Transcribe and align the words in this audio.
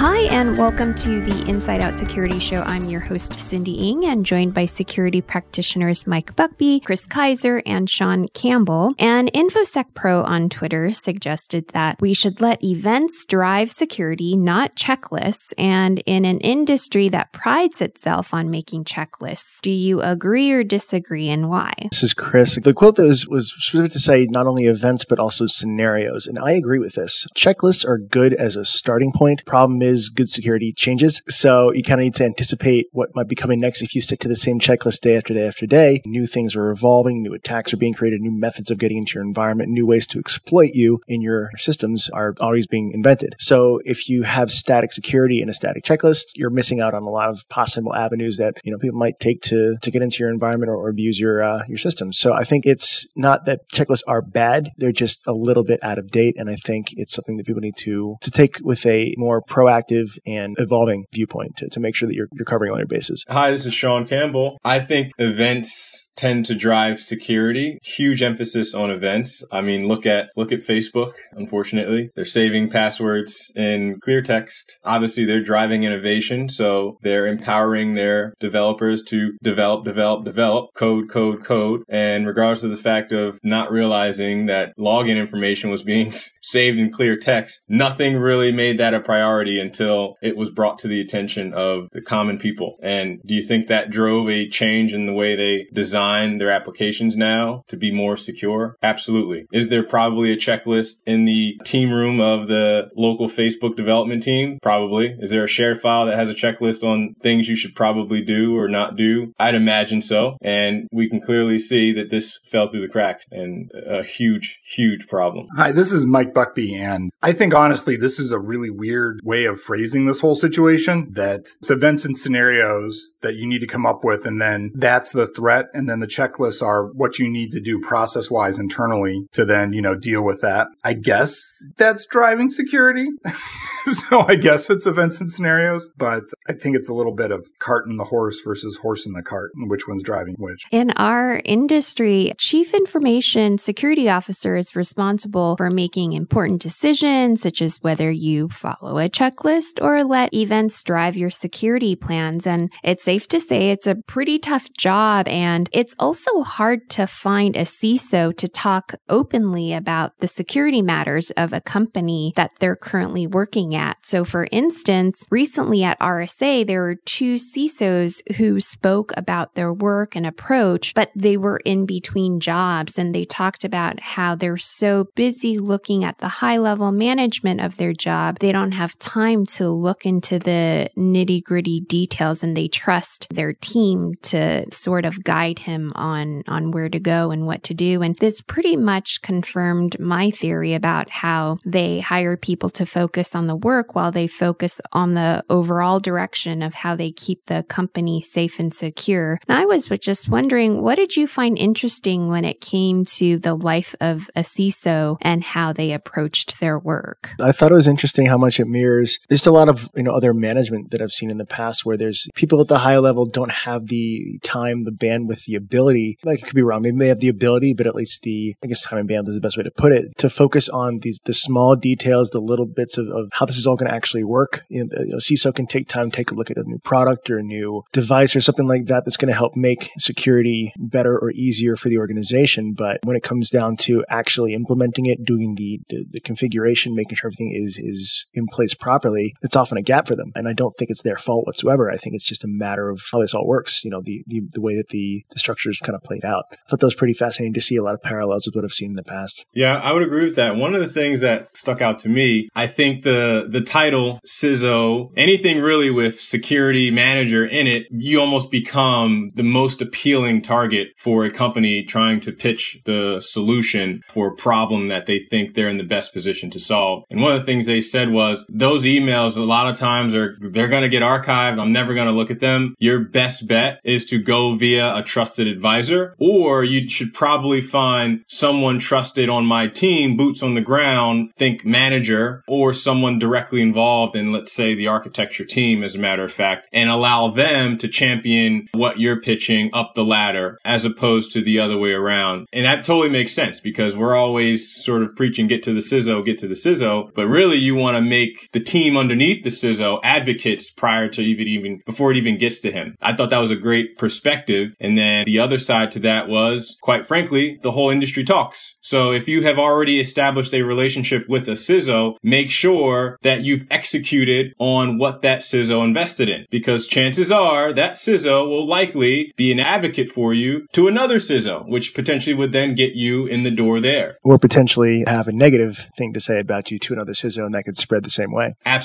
Hi, 0.00 0.28
and 0.30 0.56
welcome 0.56 0.94
to 0.94 1.20
the 1.20 1.50
Inside 1.50 1.80
Out 1.80 1.98
Security 1.98 2.38
Show. 2.38 2.62
I'm 2.62 2.88
your 2.88 3.00
host, 3.00 3.40
Cindy 3.40 3.90
Ng, 3.90 4.04
and 4.04 4.24
joined 4.24 4.54
by 4.54 4.64
security 4.64 5.20
practitioners 5.20 6.06
Mike 6.06 6.36
Buckbee, 6.36 6.84
Chris 6.84 7.04
Kaiser, 7.04 7.64
and 7.66 7.90
Sean 7.90 8.28
Campbell. 8.28 8.94
And 9.00 9.28
InfoSec 9.32 9.94
Pro 9.94 10.22
on 10.22 10.50
Twitter 10.50 10.92
suggested 10.92 11.66
that 11.70 12.00
we 12.00 12.14
should 12.14 12.40
let 12.40 12.62
events 12.62 13.26
drive 13.26 13.72
security, 13.72 14.36
not 14.36 14.76
checklists. 14.76 15.52
And 15.58 16.00
in 16.06 16.24
an 16.24 16.38
industry 16.42 17.08
that 17.08 17.32
prides 17.32 17.80
itself 17.80 18.32
on 18.32 18.50
making 18.50 18.84
checklists, 18.84 19.60
do 19.62 19.72
you 19.72 20.00
agree 20.00 20.52
or 20.52 20.62
disagree, 20.62 21.28
and 21.28 21.50
why? 21.50 21.72
This 21.90 22.04
is 22.04 22.14
Chris. 22.14 22.54
The 22.54 22.72
quote 22.72 22.94
that 22.94 23.02
was, 23.02 23.26
was 23.26 23.52
specific 23.52 23.90
to 23.94 23.98
say 23.98 24.26
not 24.26 24.46
only 24.46 24.66
events, 24.66 25.04
but 25.04 25.18
also 25.18 25.48
scenarios. 25.48 26.28
And 26.28 26.38
I 26.38 26.52
agree 26.52 26.78
with 26.78 26.94
this. 26.94 27.26
Checklists 27.36 27.84
are 27.84 27.98
good 27.98 28.32
as 28.32 28.54
a 28.54 28.64
starting 28.64 29.10
point. 29.10 29.44
Problem 29.44 29.82
is, 29.82 29.87
is 29.88 30.08
good 30.08 30.28
security 30.28 30.72
changes. 30.72 31.22
So 31.28 31.72
you 31.72 31.82
kind 31.82 32.00
of 32.00 32.04
need 32.04 32.14
to 32.16 32.24
anticipate 32.24 32.86
what 32.92 33.14
might 33.14 33.28
be 33.28 33.34
coming 33.34 33.60
next 33.60 33.82
if 33.82 33.94
you 33.94 34.00
stick 34.00 34.20
to 34.20 34.28
the 34.28 34.36
same 34.36 34.60
checklist 34.60 35.00
day 35.00 35.16
after 35.16 35.34
day 35.34 35.46
after 35.46 35.66
day. 35.66 36.02
New 36.04 36.26
things 36.26 36.54
are 36.54 36.70
evolving, 36.70 37.22
new 37.22 37.34
attacks 37.34 37.72
are 37.72 37.78
being 37.78 37.94
created, 37.94 38.20
new 38.20 38.30
methods 38.30 38.70
of 38.70 38.78
getting 38.78 38.98
into 38.98 39.14
your 39.14 39.24
environment, 39.24 39.70
new 39.70 39.86
ways 39.86 40.06
to 40.08 40.18
exploit 40.18 40.70
you 40.74 41.00
in 41.08 41.22
your 41.22 41.50
systems 41.56 42.08
are 42.10 42.34
always 42.40 42.66
being 42.66 42.92
invented. 42.92 43.34
So 43.38 43.80
if 43.84 44.08
you 44.08 44.22
have 44.22 44.50
static 44.50 44.92
security 44.92 45.40
in 45.40 45.48
a 45.48 45.54
static 45.54 45.82
checklist, 45.84 46.32
you're 46.36 46.50
missing 46.50 46.80
out 46.80 46.94
on 46.94 47.02
a 47.02 47.10
lot 47.10 47.30
of 47.30 47.48
possible 47.48 47.94
avenues 47.94 48.36
that, 48.36 48.58
you 48.64 48.72
know, 48.72 48.78
people 48.78 48.98
might 48.98 49.18
take 49.20 49.40
to, 49.42 49.76
to 49.80 49.90
get 49.90 50.02
into 50.02 50.18
your 50.20 50.30
environment 50.30 50.70
or, 50.70 50.76
or 50.76 50.88
abuse 50.88 51.18
your, 51.18 51.42
uh, 51.42 51.64
your 51.68 51.78
systems. 51.78 52.18
So 52.18 52.32
I 52.32 52.44
think 52.44 52.66
it's 52.66 53.06
not 53.16 53.46
that 53.46 53.68
checklists 53.70 54.02
are 54.06 54.22
bad. 54.22 54.70
They're 54.76 54.92
just 54.92 55.26
a 55.26 55.32
little 55.32 55.64
bit 55.64 55.82
out 55.82 55.98
of 55.98 56.10
date. 56.10 56.36
And 56.38 56.50
I 56.50 56.56
think 56.56 56.92
it's 56.96 57.14
something 57.14 57.36
that 57.36 57.46
people 57.46 57.60
need 57.60 57.76
to, 57.78 58.16
to 58.20 58.30
take 58.30 58.58
with 58.62 58.84
a 58.86 59.14
more 59.16 59.40
proactive 59.42 59.77
proactive 59.78 60.18
and 60.26 60.56
evolving 60.58 61.04
viewpoint 61.12 61.56
to, 61.56 61.68
to 61.68 61.80
make 61.80 61.94
sure 61.94 62.08
that 62.08 62.14
you're, 62.14 62.28
you're 62.32 62.44
covering 62.44 62.70
all 62.70 62.78
your 62.78 62.86
bases. 62.86 63.24
Hi, 63.28 63.50
this 63.50 63.66
is 63.66 63.74
Sean 63.74 64.06
Campbell. 64.06 64.58
I 64.64 64.78
think 64.78 65.12
events 65.18 66.08
tend 66.18 66.44
to 66.46 66.54
drive 66.54 66.98
security. 66.98 67.78
Huge 67.82 68.22
emphasis 68.22 68.74
on 68.74 68.90
events. 68.90 69.42
I 69.52 69.60
mean, 69.60 69.86
look 69.86 70.04
at 70.04 70.30
look 70.36 70.50
at 70.50 70.58
Facebook. 70.58 71.12
Unfortunately, 71.32 72.10
they're 72.14 72.24
saving 72.24 72.70
passwords 72.70 73.52
in 73.54 74.00
clear 74.00 74.20
text. 74.20 74.78
Obviously, 74.84 75.24
they're 75.24 75.40
driving 75.40 75.84
innovation, 75.84 76.48
so 76.48 76.98
they're 77.02 77.26
empowering 77.26 77.94
their 77.94 78.34
developers 78.40 79.02
to 79.04 79.32
develop, 79.42 79.84
develop, 79.84 80.24
develop, 80.24 80.70
code, 80.74 81.08
code, 81.08 81.44
code. 81.44 81.82
And 81.88 82.26
regardless 82.26 82.64
of 82.64 82.70
the 82.70 82.76
fact 82.76 83.12
of 83.12 83.38
not 83.44 83.70
realizing 83.70 84.46
that 84.46 84.72
login 84.78 85.16
information 85.16 85.70
was 85.70 85.84
being 85.84 86.12
saved 86.42 86.78
in 86.78 86.90
clear 86.90 87.16
text, 87.16 87.64
nothing 87.68 88.16
really 88.16 88.50
made 88.50 88.78
that 88.78 88.94
a 88.94 89.00
priority 89.00 89.60
until 89.68 90.16
it 90.22 90.36
was 90.36 90.50
brought 90.50 90.78
to 90.80 90.88
the 90.88 91.00
attention 91.00 91.52
of 91.52 91.88
the 91.92 92.00
common 92.00 92.38
people. 92.38 92.76
And 92.82 93.20
do 93.24 93.34
you 93.34 93.42
think 93.42 93.66
that 93.66 93.90
drove 93.90 94.28
a 94.28 94.48
change 94.48 94.92
in 94.92 95.06
the 95.06 95.12
way 95.12 95.36
they 95.36 95.66
design 95.72 96.38
their 96.38 96.50
applications 96.50 97.16
now 97.16 97.64
to 97.68 97.76
be 97.76 97.92
more 97.92 98.16
secure? 98.16 98.74
Absolutely. 98.82 99.46
Is 99.52 99.68
there 99.68 99.84
probably 99.84 100.32
a 100.32 100.36
checklist 100.36 100.96
in 101.06 101.24
the 101.24 101.58
team 101.64 101.92
room 101.92 102.20
of 102.20 102.48
the 102.48 102.88
local 102.96 103.28
Facebook 103.28 103.76
development 103.76 104.22
team? 104.22 104.58
Probably. 104.62 105.16
Is 105.18 105.30
there 105.30 105.44
a 105.44 105.48
shared 105.48 105.80
file 105.80 106.06
that 106.06 106.16
has 106.16 106.30
a 106.30 106.34
checklist 106.34 106.82
on 106.82 107.14
things 107.22 107.48
you 107.48 107.56
should 107.56 107.74
probably 107.74 108.22
do 108.22 108.56
or 108.56 108.68
not 108.68 108.96
do? 108.96 109.32
I'd 109.38 109.54
imagine 109.54 110.00
so. 110.00 110.36
And 110.40 110.88
we 110.90 111.08
can 111.10 111.20
clearly 111.20 111.58
see 111.58 111.92
that 111.92 112.10
this 112.10 112.38
fell 112.46 112.70
through 112.70 112.80
the 112.80 112.88
cracks 112.88 113.26
and 113.30 113.70
a 113.74 114.02
huge, 114.02 114.58
huge 114.64 115.06
problem. 115.08 115.46
Hi, 115.56 115.72
this 115.72 115.92
is 115.92 116.06
Mike 116.06 116.32
Buckbee. 116.32 116.76
And 116.76 117.10
I 117.22 117.32
think 117.32 117.54
honestly, 117.54 117.96
this 117.96 118.18
is 118.18 118.32
a 118.32 118.38
really 118.38 118.70
weird 118.70 119.20
way 119.24 119.44
of 119.44 119.57
phrasing 119.58 120.06
this 120.06 120.20
whole 120.20 120.34
situation 120.34 121.08
that 121.12 121.40
it's 121.40 121.70
events 121.70 122.04
and 122.04 122.16
scenarios 122.16 123.14
that 123.20 123.36
you 123.36 123.46
need 123.46 123.60
to 123.60 123.66
come 123.66 123.84
up 123.84 124.04
with. 124.04 124.24
And 124.24 124.40
then 124.40 124.72
that's 124.74 125.12
the 125.12 125.26
threat. 125.26 125.66
And 125.74 125.88
then 125.88 125.98
then 125.98 126.08
the 126.08 126.14
checklists 126.14 126.62
are 126.62 126.86
what 126.86 127.18
you 127.18 127.28
need 127.28 127.50
to 127.52 127.60
do 127.60 127.80
process 127.80 128.30
wise 128.30 128.58
internally 128.58 129.26
to 129.32 129.44
then, 129.44 129.72
you 129.72 129.82
know, 129.82 129.94
deal 129.94 130.22
with 130.22 130.40
that. 130.40 130.68
I 130.84 130.94
guess 130.94 131.70
that's 131.76 132.06
driving 132.06 132.50
security. 132.50 133.08
so 133.86 134.20
I 134.20 134.36
guess 134.36 134.70
it's 134.70 134.86
events 134.86 135.20
and 135.20 135.30
scenarios, 135.30 135.90
but 135.96 136.24
I 136.48 136.52
think 136.52 136.76
it's 136.76 136.88
a 136.88 136.94
little 136.94 137.14
bit 137.14 137.30
of 137.30 137.48
cart 137.58 137.86
and 137.86 137.98
the 137.98 138.04
horse 138.04 138.40
versus 138.44 138.76
horse 138.76 139.06
and 139.06 139.16
the 139.16 139.22
cart 139.22 139.52
and 139.54 139.70
which 139.70 139.88
one's 139.88 140.02
driving 140.02 140.34
which. 140.38 140.64
In 140.70 140.90
our 140.92 141.40
industry, 141.44 142.32
chief 142.38 142.74
information 142.74 143.58
security 143.58 144.08
officer 144.08 144.56
is 144.56 144.76
responsible 144.76 145.56
for 145.56 145.70
making 145.70 146.12
important 146.12 146.62
decisions, 146.62 147.42
such 147.42 147.62
as 147.62 147.78
whether 147.82 148.10
you 148.10 148.48
follow 148.48 148.98
a 148.98 149.08
checklist 149.08 149.47
or 149.80 150.04
let 150.04 150.34
events 150.34 150.82
drive 150.82 151.16
your 151.16 151.30
security 151.30 151.96
plans. 151.96 152.46
And 152.46 152.70
it's 152.84 153.04
safe 153.04 153.26
to 153.28 153.40
say 153.40 153.70
it's 153.70 153.86
a 153.86 153.94
pretty 153.94 154.38
tough 154.38 154.72
job. 154.72 155.26
And 155.28 155.68
it's 155.72 155.94
also 155.98 156.42
hard 156.42 156.90
to 156.90 157.06
find 157.06 157.56
a 157.56 157.62
CISO 157.62 158.36
to 158.36 158.48
talk 158.48 158.94
openly 159.08 159.72
about 159.72 160.12
the 160.18 160.28
security 160.28 160.82
matters 160.82 161.30
of 161.32 161.52
a 161.52 161.60
company 161.60 162.32
that 162.36 162.50
they're 162.60 162.76
currently 162.76 163.26
working 163.26 163.74
at. 163.74 163.96
So 164.04 164.24
for 164.24 164.48
instance, 164.52 165.24
recently 165.30 165.82
at 165.82 165.98
RSA, 165.98 166.66
there 166.66 166.82
were 166.82 166.96
two 167.04 167.34
CISOs 167.34 168.36
who 168.36 168.60
spoke 168.60 169.12
about 169.16 169.54
their 169.54 169.72
work 169.72 170.14
and 170.14 170.26
approach, 170.26 170.94
but 170.94 171.10
they 171.14 171.36
were 171.36 171.60
in 171.64 171.86
between 171.86 172.40
jobs 172.40 172.98
and 172.98 173.14
they 173.14 173.24
talked 173.24 173.64
about 173.64 174.00
how 174.00 174.34
they're 174.34 174.56
so 174.56 175.06
busy 175.14 175.58
looking 175.58 176.04
at 176.04 176.18
the 176.18 176.28
high 176.28 176.58
level 176.58 176.92
management 176.92 177.60
of 177.60 177.76
their 177.76 177.92
job. 177.92 178.38
They 178.40 178.52
don't 178.52 178.72
have 178.72 178.98
time 178.98 179.37
to 179.46 179.68
look 179.68 180.04
into 180.06 180.38
the 180.38 180.90
nitty 180.96 181.42
gritty 181.42 181.80
details 181.80 182.42
and 182.42 182.56
they 182.56 182.68
trust 182.68 183.26
their 183.30 183.52
team 183.52 184.14
to 184.22 184.70
sort 184.72 185.04
of 185.04 185.24
guide 185.24 185.60
him 185.60 185.92
on, 185.94 186.42
on 186.46 186.70
where 186.70 186.88
to 186.88 187.00
go 187.00 187.30
and 187.30 187.46
what 187.46 187.62
to 187.64 187.74
do. 187.74 188.02
And 188.02 188.16
this 188.18 188.40
pretty 188.40 188.76
much 188.76 189.22
confirmed 189.22 189.98
my 189.98 190.30
theory 190.30 190.74
about 190.74 191.10
how 191.10 191.58
they 191.64 192.00
hire 192.00 192.36
people 192.36 192.70
to 192.70 192.86
focus 192.86 193.34
on 193.34 193.46
the 193.46 193.56
work 193.56 193.94
while 193.94 194.12
they 194.12 194.26
focus 194.26 194.80
on 194.92 195.14
the 195.14 195.44
overall 195.48 196.00
direction 196.00 196.62
of 196.62 196.74
how 196.74 196.96
they 196.96 197.10
keep 197.10 197.46
the 197.46 197.64
company 197.68 198.20
safe 198.20 198.58
and 198.58 198.72
secure. 198.72 199.38
And 199.48 199.58
I 199.58 199.66
was 199.66 199.86
just 200.00 200.28
wondering, 200.28 200.82
what 200.82 200.96
did 200.96 201.16
you 201.16 201.26
find 201.26 201.58
interesting 201.58 202.28
when 202.28 202.44
it 202.44 202.60
came 202.60 203.04
to 203.04 203.38
the 203.38 203.54
life 203.54 203.94
of 204.00 204.30
a 204.36 204.40
CISO 204.40 205.16
and 205.20 205.42
how 205.42 205.72
they 205.72 205.92
approached 205.92 206.60
their 206.60 206.78
work? 206.78 207.30
I 207.40 207.52
thought 207.52 207.72
it 207.72 207.76
was 207.76 207.88
interesting 207.88 208.26
how 208.26 208.38
much 208.38 208.60
it 208.60 208.66
mirrors 208.66 209.18
just 209.30 209.46
a 209.46 209.50
lot 209.50 209.68
of, 209.68 209.90
you 209.94 210.02
know, 210.02 210.12
other 210.12 210.32
management 210.32 210.90
that 210.90 211.02
I've 211.02 211.12
seen 211.12 211.30
in 211.30 211.38
the 211.38 211.44
past 211.44 211.84
where 211.84 211.96
there's 211.96 212.28
people 212.34 212.60
at 212.60 212.68
the 212.68 212.78
high 212.78 212.98
level 212.98 213.26
don't 213.26 213.50
have 213.50 213.86
the 213.86 214.38
time, 214.42 214.84
the 214.84 214.90
bandwidth, 214.90 215.44
the 215.44 215.54
ability, 215.54 216.18
like 216.24 216.40
it 216.40 216.46
could 216.46 216.54
be 216.54 216.62
wrong. 216.62 216.82
They 216.82 216.92
may 216.92 217.08
have 217.08 217.20
the 217.20 217.28
ability, 217.28 217.74
but 217.74 217.86
at 217.86 217.94
least 217.94 218.22
the, 218.22 218.54
I 218.62 218.66
guess 218.66 218.84
time 218.84 218.98
and 218.98 219.08
bandwidth 219.08 219.28
is 219.28 219.34
the 219.34 219.40
best 219.40 219.56
way 219.56 219.64
to 219.64 219.70
put 219.70 219.92
it, 219.92 220.16
to 220.18 220.30
focus 220.30 220.68
on 220.68 221.00
these, 221.00 221.20
the 221.24 221.34
small 221.34 221.76
details, 221.76 222.30
the 222.30 222.40
little 222.40 222.66
bits 222.66 222.96
of, 222.96 223.08
of 223.08 223.28
how 223.32 223.46
this 223.46 223.58
is 223.58 223.66
all 223.66 223.76
going 223.76 223.88
to 223.88 223.94
actually 223.94 224.24
work. 224.24 224.64
You 224.68 224.84
know, 224.84 225.00
you 225.00 225.10
know, 225.10 225.16
CISO 225.18 225.54
can 225.54 225.66
take 225.66 225.88
time, 225.88 226.10
take 226.10 226.30
a 226.30 226.34
look 226.34 226.50
at 226.50 226.56
a 226.56 226.62
new 226.64 226.78
product 226.78 227.30
or 227.30 227.38
a 227.38 227.42
new 227.42 227.82
device 227.92 228.34
or 228.34 228.40
something 228.40 228.66
like 228.66 228.86
that 228.86 229.04
that's 229.04 229.16
going 229.16 229.32
to 229.32 229.36
help 229.36 229.56
make 229.56 229.90
security 229.98 230.72
better 230.78 231.18
or 231.18 231.30
easier 231.32 231.76
for 231.76 231.88
the 231.88 231.98
organization. 231.98 232.72
But 232.72 233.00
when 233.04 233.16
it 233.16 233.22
comes 233.22 233.50
down 233.50 233.76
to 233.78 234.04
actually 234.08 234.54
implementing 234.54 235.06
it, 235.06 235.24
doing 235.24 235.54
the, 235.56 235.80
the, 235.88 236.04
the 236.10 236.20
configuration, 236.20 236.94
making 236.94 237.16
sure 237.16 237.28
everything 237.28 237.52
is, 237.54 237.78
is 237.78 238.26
in 238.32 238.46
place 238.46 238.74
properly, 238.74 239.07
it's 239.16 239.56
often 239.56 239.78
a 239.78 239.82
gap 239.82 240.06
for 240.06 240.16
them. 240.16 240.32
And 240.34 240.48
I 240.48 240.52
don't 240.52 240.74
think 240.76 240.90
it's 240.90 241.02
their 241.02 241.16
fault 241.16 241.46
whatsoever. 241.46 241.90
I 241.90 241.96
think 241.96 242.14
it's 242.14 242.26
just 242.26 242.44
a 242.44 242.48
matter 242.48 242.88
of 242.88 243.02
how 243.10 243.20
this 243.20 243.34
all 243.34 243.46
works, 243.46 243.84
you 243.84 243.90
know, 243.90 244.02
the, 244.02 244.22
the, 244.26 244.42
the 244.52 244.60
way 244.60 244.76
that 244.76 244.88
the, 244.88 245.24
the 245.30 245.38
structure 245.38 245.70
is 245.70 245.78
kind 245.78 245.96
of 245.96 246.02
played 246.02 246.24
out. 246.24 246.44
I 246.52 246.56
thought 246.68 246.80
that 246.80 246.86
was 246.86 246.94
pretty 246.94 247.14
fascinating 247.14 247.54
to 247.54 247.60
see 247.60 247.76
a 247.76 247.82
lot 247.82 247.94
of 247.94 248.02
parallels 248.02 248.46
with 248.46 248.54
what 248.54 248.64
I've 248.64 248.72
seen 248.72 248.90
in 248.90 248.96
the 248.96 249.04
past. 249.04 249.46
Yeah, 249.52 249.76
I 249.76 249.92
would 249.92 250.02
agree 250.02 250.24
with 250.24 250.36
that. 250.36 250.56
One 250.56 250.74
of 250.74 250.80
the 250.80 250.86
things 250.86 251.20
that 251.20 251.56
stuck 251.56 251.80
out 251.80 251.98
to 252.00 252.08
me, 252.08 252.48
I 252.54 252.66
think 252.66 253.04
the, 253.04 253.46
the 253.48 253.60
title 253.60 254.20
CISO, 254.26 255.10
anything 255.16 255.60
really 255.60 255.90
with 255.90 256.20
security 256.20 256.90
manager 256.90 257.44
in 257.44 257.66
it, 257.66 257.86
you 257.90 258.20
almost 258.20 258.50
become 258.50 259.28
the 259.34 259.42
most 259.42 259.82
appealing 259.82 260.42
target 260.42 260.88
for 260.96 261.24
a 261.24 261.30
company 261.30 261.82
trying 261.82 262.20
to 262.20 262.32
pitch 262.32 262.80
the 262.84 263.20
solution 263.20 264.00
for 264.08 264.28
a 264.28 264.34
problem 264.34 264.88
that 264.88 265.06
they 265.06 265.18
think 265.18 265.54
they're 265.54 265.68
in 265.68 265.78
the 265.78 265.84
best 265.84 266.12
position 266.12 266.50
to 266.50 266.60
solve. 266.60 267.04
And 267.10 267.20
one 267.20 267.32
of 267.32 267.40
the 267.40 267.46
things 267.46 267.66
they 267.66 267.80
said 267.80 268.10
was 268.10 268.44
those 268.48 268.84
emails 268.98 269.36
a 269.36 269.42
lot 269.42 269.68
of 269.68 269.76
times 269.76 270.14
are, 270.14 270.36
they're 270.40 270.68
going 270.68 270.82
to 270.82 270.88
get 270.88 271.02
archived. 271.02 271.60
I'm 271.60 271.72
never 271.72 271.94
going 271.94 272.06
to 272.06 272.12
look 272.12 272.30
at 272.30 272.40
them. 272.40 272.74
Your 272.78 273.00
best 273.00 273.46
bet 273.46 273.80
is 273.84 274.04
to 274.06 274.18
go 274.18 274.54
via 274.56 274.96
a 274.96 275.02
trusted 275.02 275.46
advisor, 275.46 276.14
or 276.18 276.64
you 276.64 276.88
should 276.88 277.14
probably 277.14 277.60
find 277.60 278.24
someone 278.28 278.78
trusted 278.78 279.28
on 279.28 279.46
my 279.46 279.66
team, 279.66 280.16
boots 280.16 280.42
on 280.42 280.54
the 280.54 280.60
ground, 280.60 281.32
think 281.36 281.64
manager, 281.64 282.42
or 282.46 282.72
someone 282.72 283.18
directly 283.18 283.62
involved 283.62 284.16
in, 284.16 284.32
let's 284.32 284.52
say, 284.52 284.74
the 284.74 284.88
architecture 284.88 285.44
team, 285.44 285.82
as 285.82 285.94
a 285.94 285.98
matter 285.98 286.24
of 286.24 286.32
fact, 286.32 286.68
and 286.72 286.90
allow 286.90 287.28
them 287.28 287.78
to 287.78 287.88
champion 287.88 288.68
what 288.72 288.98
you're 288.98 289.20
pitching 289.20 289.70
up 289.72 289.94
the 289.94 290.04
ladder 290.04 290.58
as 290.64 290.84
opposed 290.84 291.32
to 291.32 291.40
the 291.40 291.58
other 291.58 291.78
way 291.78 291.92
around. 291.92 292.46
And 292.52 292.66
that 292.66 292.84
totally 292.84 293.10
makes 293.10 293.32
sense 293.32 293.60
because 293.60 293.96
we're 293.96 294.16
always 294.16 294.74
sort 294.84 295.02
of 295.02 295.14
preaching 295.16 295.46
get 295.46 295.62
to 295.64 295.72
the 295.72 295.80
CISO, 295.80 296.24
get 296.24 296.38
to 296.38 296.48
the 296.48 296.54
CISO, 296.54 297.12
but 297.14 297.26
really 297.26 297.56
you 297.56 297.74
want 297.74 297.96
to 297.96 298.00
make 298.00 298.50
the 298.52 298.60
team 298.60 298.87
underneath 298.96 299.44
the 299.44 299.50
CISO 299.50 300.00
advocates 300.02 300.70
prior 300.70 301.08
to 301.08 301.22
even, 301.22 301.46
even 301.46 301.80
before 301.86 302.10
it 302.10 302.16
even 302.16 302.38
gets 302.38 302.60
to 302.60 302.72
him. 302.72 302.96
I 303.00 303.14
thought 303.14 303.30
that 303.30 303.38
was 303.38 303.50
a 303.50 303.56
great 303.56 303.98
perspective. 303.98 304.74
And 304.80 304.96
then 304.96 305.24
the 305.24 305.38
other 305.38 305.58
side 305.58 305.90
to 305.92 305.98
that 306.00 306.28
was, 306.28 306.76
quite 306.82 307.04
frankly, 307.04 307.58
the 307.62 307.72
whole 307.72 307.90
industry 307.90 308.24
talks. 308.24 308.76
So 308.80 309.12
if 309.12 309.28
you 309.28 309.42
have 309.42 309.58
already 309.58 310.00
established 310.00 310.54
a 310.54 310.62
relationship 310.62 311.28
with 311.28 311.48
a 311.48 311.52
CISO, 311.52 312.16
make 312.22 312.50
sure 312.50 313.18
that 313.22 313.42
you've 313.42 313.66
executed 313.70 314.52
on 314.58 314.98
what 314.98 315.22
that 315.22 315.40
CISO 315.40 315.84
invested 315.84 316.28
in 316.28 316.44
because 316.50 316.86
chances 316.86 317.30
are 317.30 317.72
that 317.72 317.94
CISO 317.94 318.48
will 318.48 318.66
likely 318.66 319.32
be 319.36 319.52
an 319.52 319.60
advocate 319.60 320.08
for 320.08 320.32
you 320.32 320.66
to 320.72 320.88
another 320.88 321.16
CISO, 321.16 321.68
which 321.68 321.94
potentially 321.94 322.34
would 322.34 322.52
then 322.52 322.74
get 322.74 322.94
you 322.94 323.26
in 323.26 323.42
the 323.42 323.50
door 323.50 323.80
there. 323.80 324.16
Or 324.22 324.38
potentially 324.38 325.04
have 325.06 325.28
a 325.28 325.32
negative 325.32 325.88
thing 325.96 326.12
to 326.12 326.20
say 326.20 326.40
about 326.40 326.70
you 326.70 326.78
to 326.78 326.94
another 326.94 327.12
CISO 327.12 327.44
and 327.44 327.54
that 327.54 327.64
could 327.64 327.76
spread 327.76 328.04
the 328.04 328.10
same 328.10 328.32
way. 328.32 328.54
Absolutely. 328.64 328.77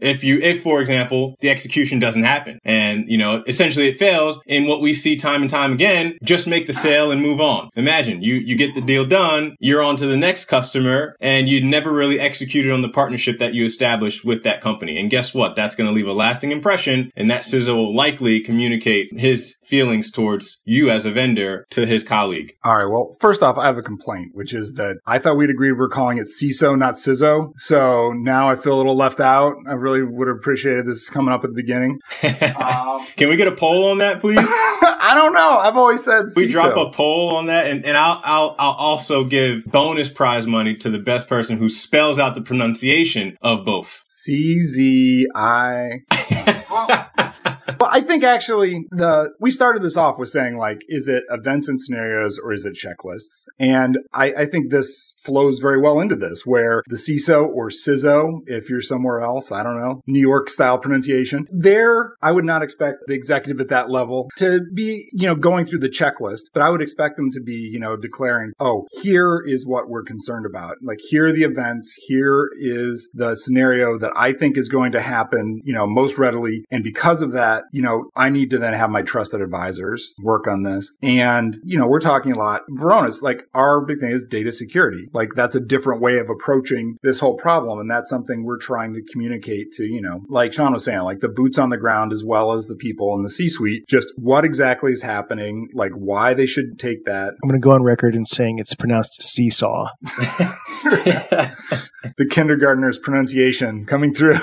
If 0.00 0.24
you, 0.24 0.40
if 0.40 0.62
for 0.62 0.80
example, 0.80 1.36
the 1.40 1.50
execution 1.50 1.98
doesn't 1.98 2.24
happen 2.24 2.58
and, 2.64 3.04
you 3.08 3.18
know, 3.18 3.42
essentially 3.46 3.88
it 3.88 3.98
fails 3.98 4.38
in 4.46 4.66
what 4.66 4.80
we 4.80 4.92
see 4.92 5.16
time 5.16 5.42
and 5.42 5.50
time 5.50 5.72
again, 5.72 6.18
just 6.22 6.46
make 6.46 6.66
the 6.66 6.72
sale 6.72 7.10
and 7.10 7.20
move 7.20 7.40
on. 7.40 7.70
Imagine 7.76 8.22
you, 8.22 8.34
you 8.34 8.56
get 8.56 8.74
the 8.74 8.80
deal 8.80 9.04
done, 9.04 9.56
you're 9.60 9.82
on 9.82 9.96
to 9.96 10.06
the 10.06 10.16
next 10.16 10.46
customer 10.46 11.16
and 11.20 11.48
you 11.48 11.62
never 11.62 11.92
really 11.92 12.18
executed 12.20 12.72
on 12.72 12.82
the 12.82 12.88
partnership 12.88 13.38
that 13.38 13.54
you 13.54 13.64
established 13.64 14.24
with 14.24 14.42
that 14.42 14.60
company. 14.60 14.98
And 14.98 15.10
guess 15.10 15.34
what? 15.34 15.56
That's 15.56 15.74
going 15.74 15.88
to 15.88 15.92
leave 15.92 16.06
a 16.06 16.12
lasting 16.12 16.52
impression 16.52 17.10
and 17.16 17.30
that 17.30 17.42
CISO 17.42 17.74
will 17.74 17.94
likely 17.94 18.40
communicate 18.40 19.08
his 19.18 19.56
feelings 19.64 20.10
towards 20.10 20.60
you 20.64 20.90
as 20.90 21.04
a 21.04 21.10
vendor 21.10 21.66
to 21.70 21.86
his 21.86 22.02
colleague. 22.02 22.52
All 22.64 22.76
right. 22.76 22.90
Well, 22.90 23.14
first 23.20 23.42
off, 23.42 23.58
I 23.58 23.66
have 23.66 23.78
a 23.78 23.82
complaint, 23.82 24.30
which 24.32 24.54
is 24.54 24.74
that 24.74 24.98
I 25.06 25.18
thought 25.18 25.36
we'd 25.36 25.50
agreed 25.50 25.72
we're 25.72 25.88
calling 25.88 26.18
it 26.18 26.26
CISO, 26.26 26.78
not 26.78 26.94
CISO. 26.94 27.52
So 27.56 28.12
now 28.14 28.48
I 28.48 28.56
feel 28.56 28.74
a 28.74 28.78
little 28.78 28.96
left 28.96 29.20
out. 29.20 29.35
I 29.44 29.72
really 29.72 30.02
would 30.02 30.28
have 30.28 30.36
appreciated 30.36 30.86
this 30.86 31.08
coming 31.10 31.32
up 31.32 31.44
at 31.44 31.50
the 31.50 31.56
beginning. 31.56 32.00
um, 32.22 33.06
Can 33.16 33.28
we 33.28 33.36
get 33.36 33.48
a 33.48 33.52
poll 33.52 33.90
on 33.90 33.98
that, 33.98 34.20
please? 34.20 34.38
I 34.40 35.12
don't 35.14 35.32
know. 35.32 35.58
I've 35.58 35.76
always 35.76 36.04
said 36.04 36.26
we 36.34 36.48
drop 36.48 36.76
a 36.76 36.90
poll 36.90 37.36
on 37.36 37.46
that, 37.46 37.66
and, 37.66 37.84
and 37.84 37.96
I'll, 37.96 38.20
I'll 38.24 38.56
I'll 38.58 38.72
also 38.72 39.24
give 39.24 39.64
bonus 39.64 40.08
prize 40.08 40.46
money 40.46 40.74
to 40.76 40.90
the 40.90 40.98
best 40.98 41.28
person 41.28 41.58
who 41.58 41.68
spells 41.68 42.18
out 42.18 42.34
the 42.34 42.42
pronunciation 42.42 43.36
of 43.42 43.64
both. 43.64 44.04
C 44.08 44.58
Z 44.58 45.26
I. 45.34 46.02
but 47.86 47.96
I 47.96 48.04
think 48.04 48.24
actually 48.24 48.86
the 48.90 49.30
we 49.40 49.50
started 49.50 49.82
this 49.82 49.96
off 49.96 50.18
with 50.18 50.28
saying 50.28 50.56
like, 50.56 50.82
is 50.88 51.08
it 51.08 51.24
events 51.30 51.68
and 51.68 51.80
scenarios 51.80 52.38
or 52.38 52.52
is 52.52 52.64
it 52.64 52.74
checklists? 52.74 53.46
And 53.58 53.98
I, 54.12 54.32
I 54.32 54.46
think 54.46 54.70
this 54.70 55.14
flows 55.22 55.58
very 55.58 55.80
well 55.80 56.00
into 56.00 56.16
this, 56.16 56.44
where 56.44 56.82
the 56.88 56.96
CISO 56.96 57.46
or 57.46 57.70
CISO, 57.70 58.40
if 58.46 58.68
you're 58.68 58.80
somewhere 58.80 59.20
else, 59.20 59.52
I 59.52 59.62
don't 59.62 59.78
know, 59.78 60.02
New 60.06 60.20
York 60.20 60.48
style 60.48 60.78
pronunciation, 60.78 61.46
there 61.50 62.16
I 62.22 62.32
would 62.32 62.44
not 62.44 62.62
expect 62.62 63.04
the 63.06 63.14
executive 63.14 63.60
at 63.60 63.68
that 63.68 63.90
level 63.90 64.30
to 64.36 64.62
be, 64.74 65.08
you 65.12 65.28
know, 65.28 65.36
going 65.36 65.64
through 65.64 65.80
the 65.80 65.88
checklist, 65.88 66.46
but 66.52 66.62
I 66.62 66.70
would 66.70 66.82
expect 66.82 67.16
them 67.16 67.30
to 67.32 67.40
be, 67.40 67.54
you 67.54 67.78
know, 67.78 67.96
declaring, 67.96 68.52
oh, 68.58 68.86
here 69.02 69.42
is 69.46 69.66
what 69.66 69.88
we're 69.88 70.02
concerned 70.02 70.46
about. 70.46 70.76
Like 70.82 70.98
here 71.08 71.26
are 71.26 71.32
the 71.32 71.44
events, 71.44 71.94
here 72.06 72.50
is 72.58 73.08
the 73.14 73.36
scenario 73.36 73.98
that 73.98 74.12
I 74.16 74.32
think 74.32 74.56
is 74.56 74.68
going 74.68 74.92
to 74.92 75.00
happen, 75.00 75.60
you 75.64 75.72
know, 75.72 75.86
most 75.86 76.18
readily. 76.18 76.64
And 76.70 76.82
because 76.82 77.22
of 77.22 77.32
that, 77.32 77.64
you 77.76 77.82
know, 77.82 78.08
I 78.16 78.30
need 78.30 78.48
to 78.52 78.58
then 78.58 78.72
have 78.72 78.88
my 78.88 79.02
trusted 79.02 79.42
advisors 79.42 80.14
work 80.22 80.46
on 80.46 80.62
this. 80.62 80.96
And, 81.02 81.58
you 81.62 81.76
know, 81.76 81.86
we're 81.86 82.00
talking 82.00 82.32
a 82.32 82.38
lot. 82.38 82.62
Varonis 82.70 83.20
like 83.20 83.42
our 83.52 83.82
big 83.82 84.00
thing 84.00 84.12
is 84.12 84.24
data 84.24 84.50
security. 84.50 85.10
Like 85.12 85.34
that's 85.36 85.54
a 85.54 85.60
different 85.60 86.00
way 86.00 86.16
of 86.16 86.30
approaching 86.30 86.96
this 87.02 87.20
whole 87.20 87.34
problem. 87.34 87.78
And 87.78 87.90
that's 87.90 88.08
something 88.08 88.44
we're 88.44 88.56
trying 88.56 88.94
to 88.94 89.02
communicate 89.12 89.72
to, 89.72 89.84
you 89.84 90.00
know, 90.00 90.22
like 90.28 90.54
Sean 90.54 90.72
was 90.72 90.84
saying, 90.84 91.02
like 91.02 91.20
the 91.20 91.28
boots 91.28 91.58
on 91.58 91.68
the 91.68 91.76
ground 91.76 92.12
as 92.12 92.24
well 92.24 92.52
as 92.52 92.66
the 92.66 92.76
people 92.76 93.14
in 93.14 93.22
the 93.22 93.28
C 93.28 93.46
suite, 93.46 93.86
just 93.86 94.10
what 94.16 94.46
exactly 94.46 94.92
is 94.92 95.02
happening, 95.02 95.68
like 95.74 95.92
why 95.92 96.32
they 96.32 96.46
should 96.46 96.78
take 96.78 97.04
that. 97.04 97.34
I'm 97.42 97.48
going 97.50 97.60
to 97.60 97.62
go 97.62 97.72
on 97.72 97.82
record 97.82 98.14
and 98.14 98.26
saying 98.26 98.58
it's 98.58 98.74
pronounced 98.74 99.22
seesaw. 99.22 99.90
the 102.16 102.26
kindergartner's 102.26 102.98
pronunciation 102.98 103.84
coming 103.86 104.14
through. 104.14 104.34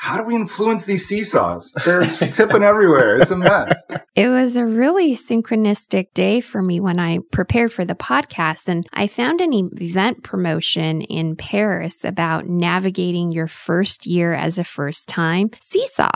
How 0.00 0.16
do 0.16 0.24
we 0.24 0.34
influence 0.34 0.84
these 0.84 1.06
seesaws? 1.06 1.72
There's 1.84 2.18
tipping 2.18 2.62
everywhere. 2.62 3.20
It's 3.20 3.30
a 3.30 3.38
mess. 3.38 3.74
It 4.16 4.30
was 4.30 4.56
a 4.56 4.64
really 4.64 5.14
synchronistic 5.14 6.14
day 6.14 6.40
for 6.40 6.62
me 6.62 6.80
when 6.80 6.98
I 6.98 7.18
prepared 7.32 7.70
for 7.70 7.84
the 7.84 7.94
podcast, 7.94 8.66
and 8.66 8.86
I 8.94 9.08
found 9.08 9.42
an 9.42 9.52
event 9.52 10.22
promotion 10.22 11.02
in 11.02 11.36
Paris 11.36 12.02
about 12.02 12.46
navigating 12.46 13.30
your 13.30 13.46
first 13.46 14.06
year 14.06 14.32
as 14.32 14.56
a 14.56 14.64
first 14.64 15.06
time 15.06 15.50
seesaw. 15.60 16.12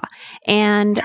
And 0.47 0.99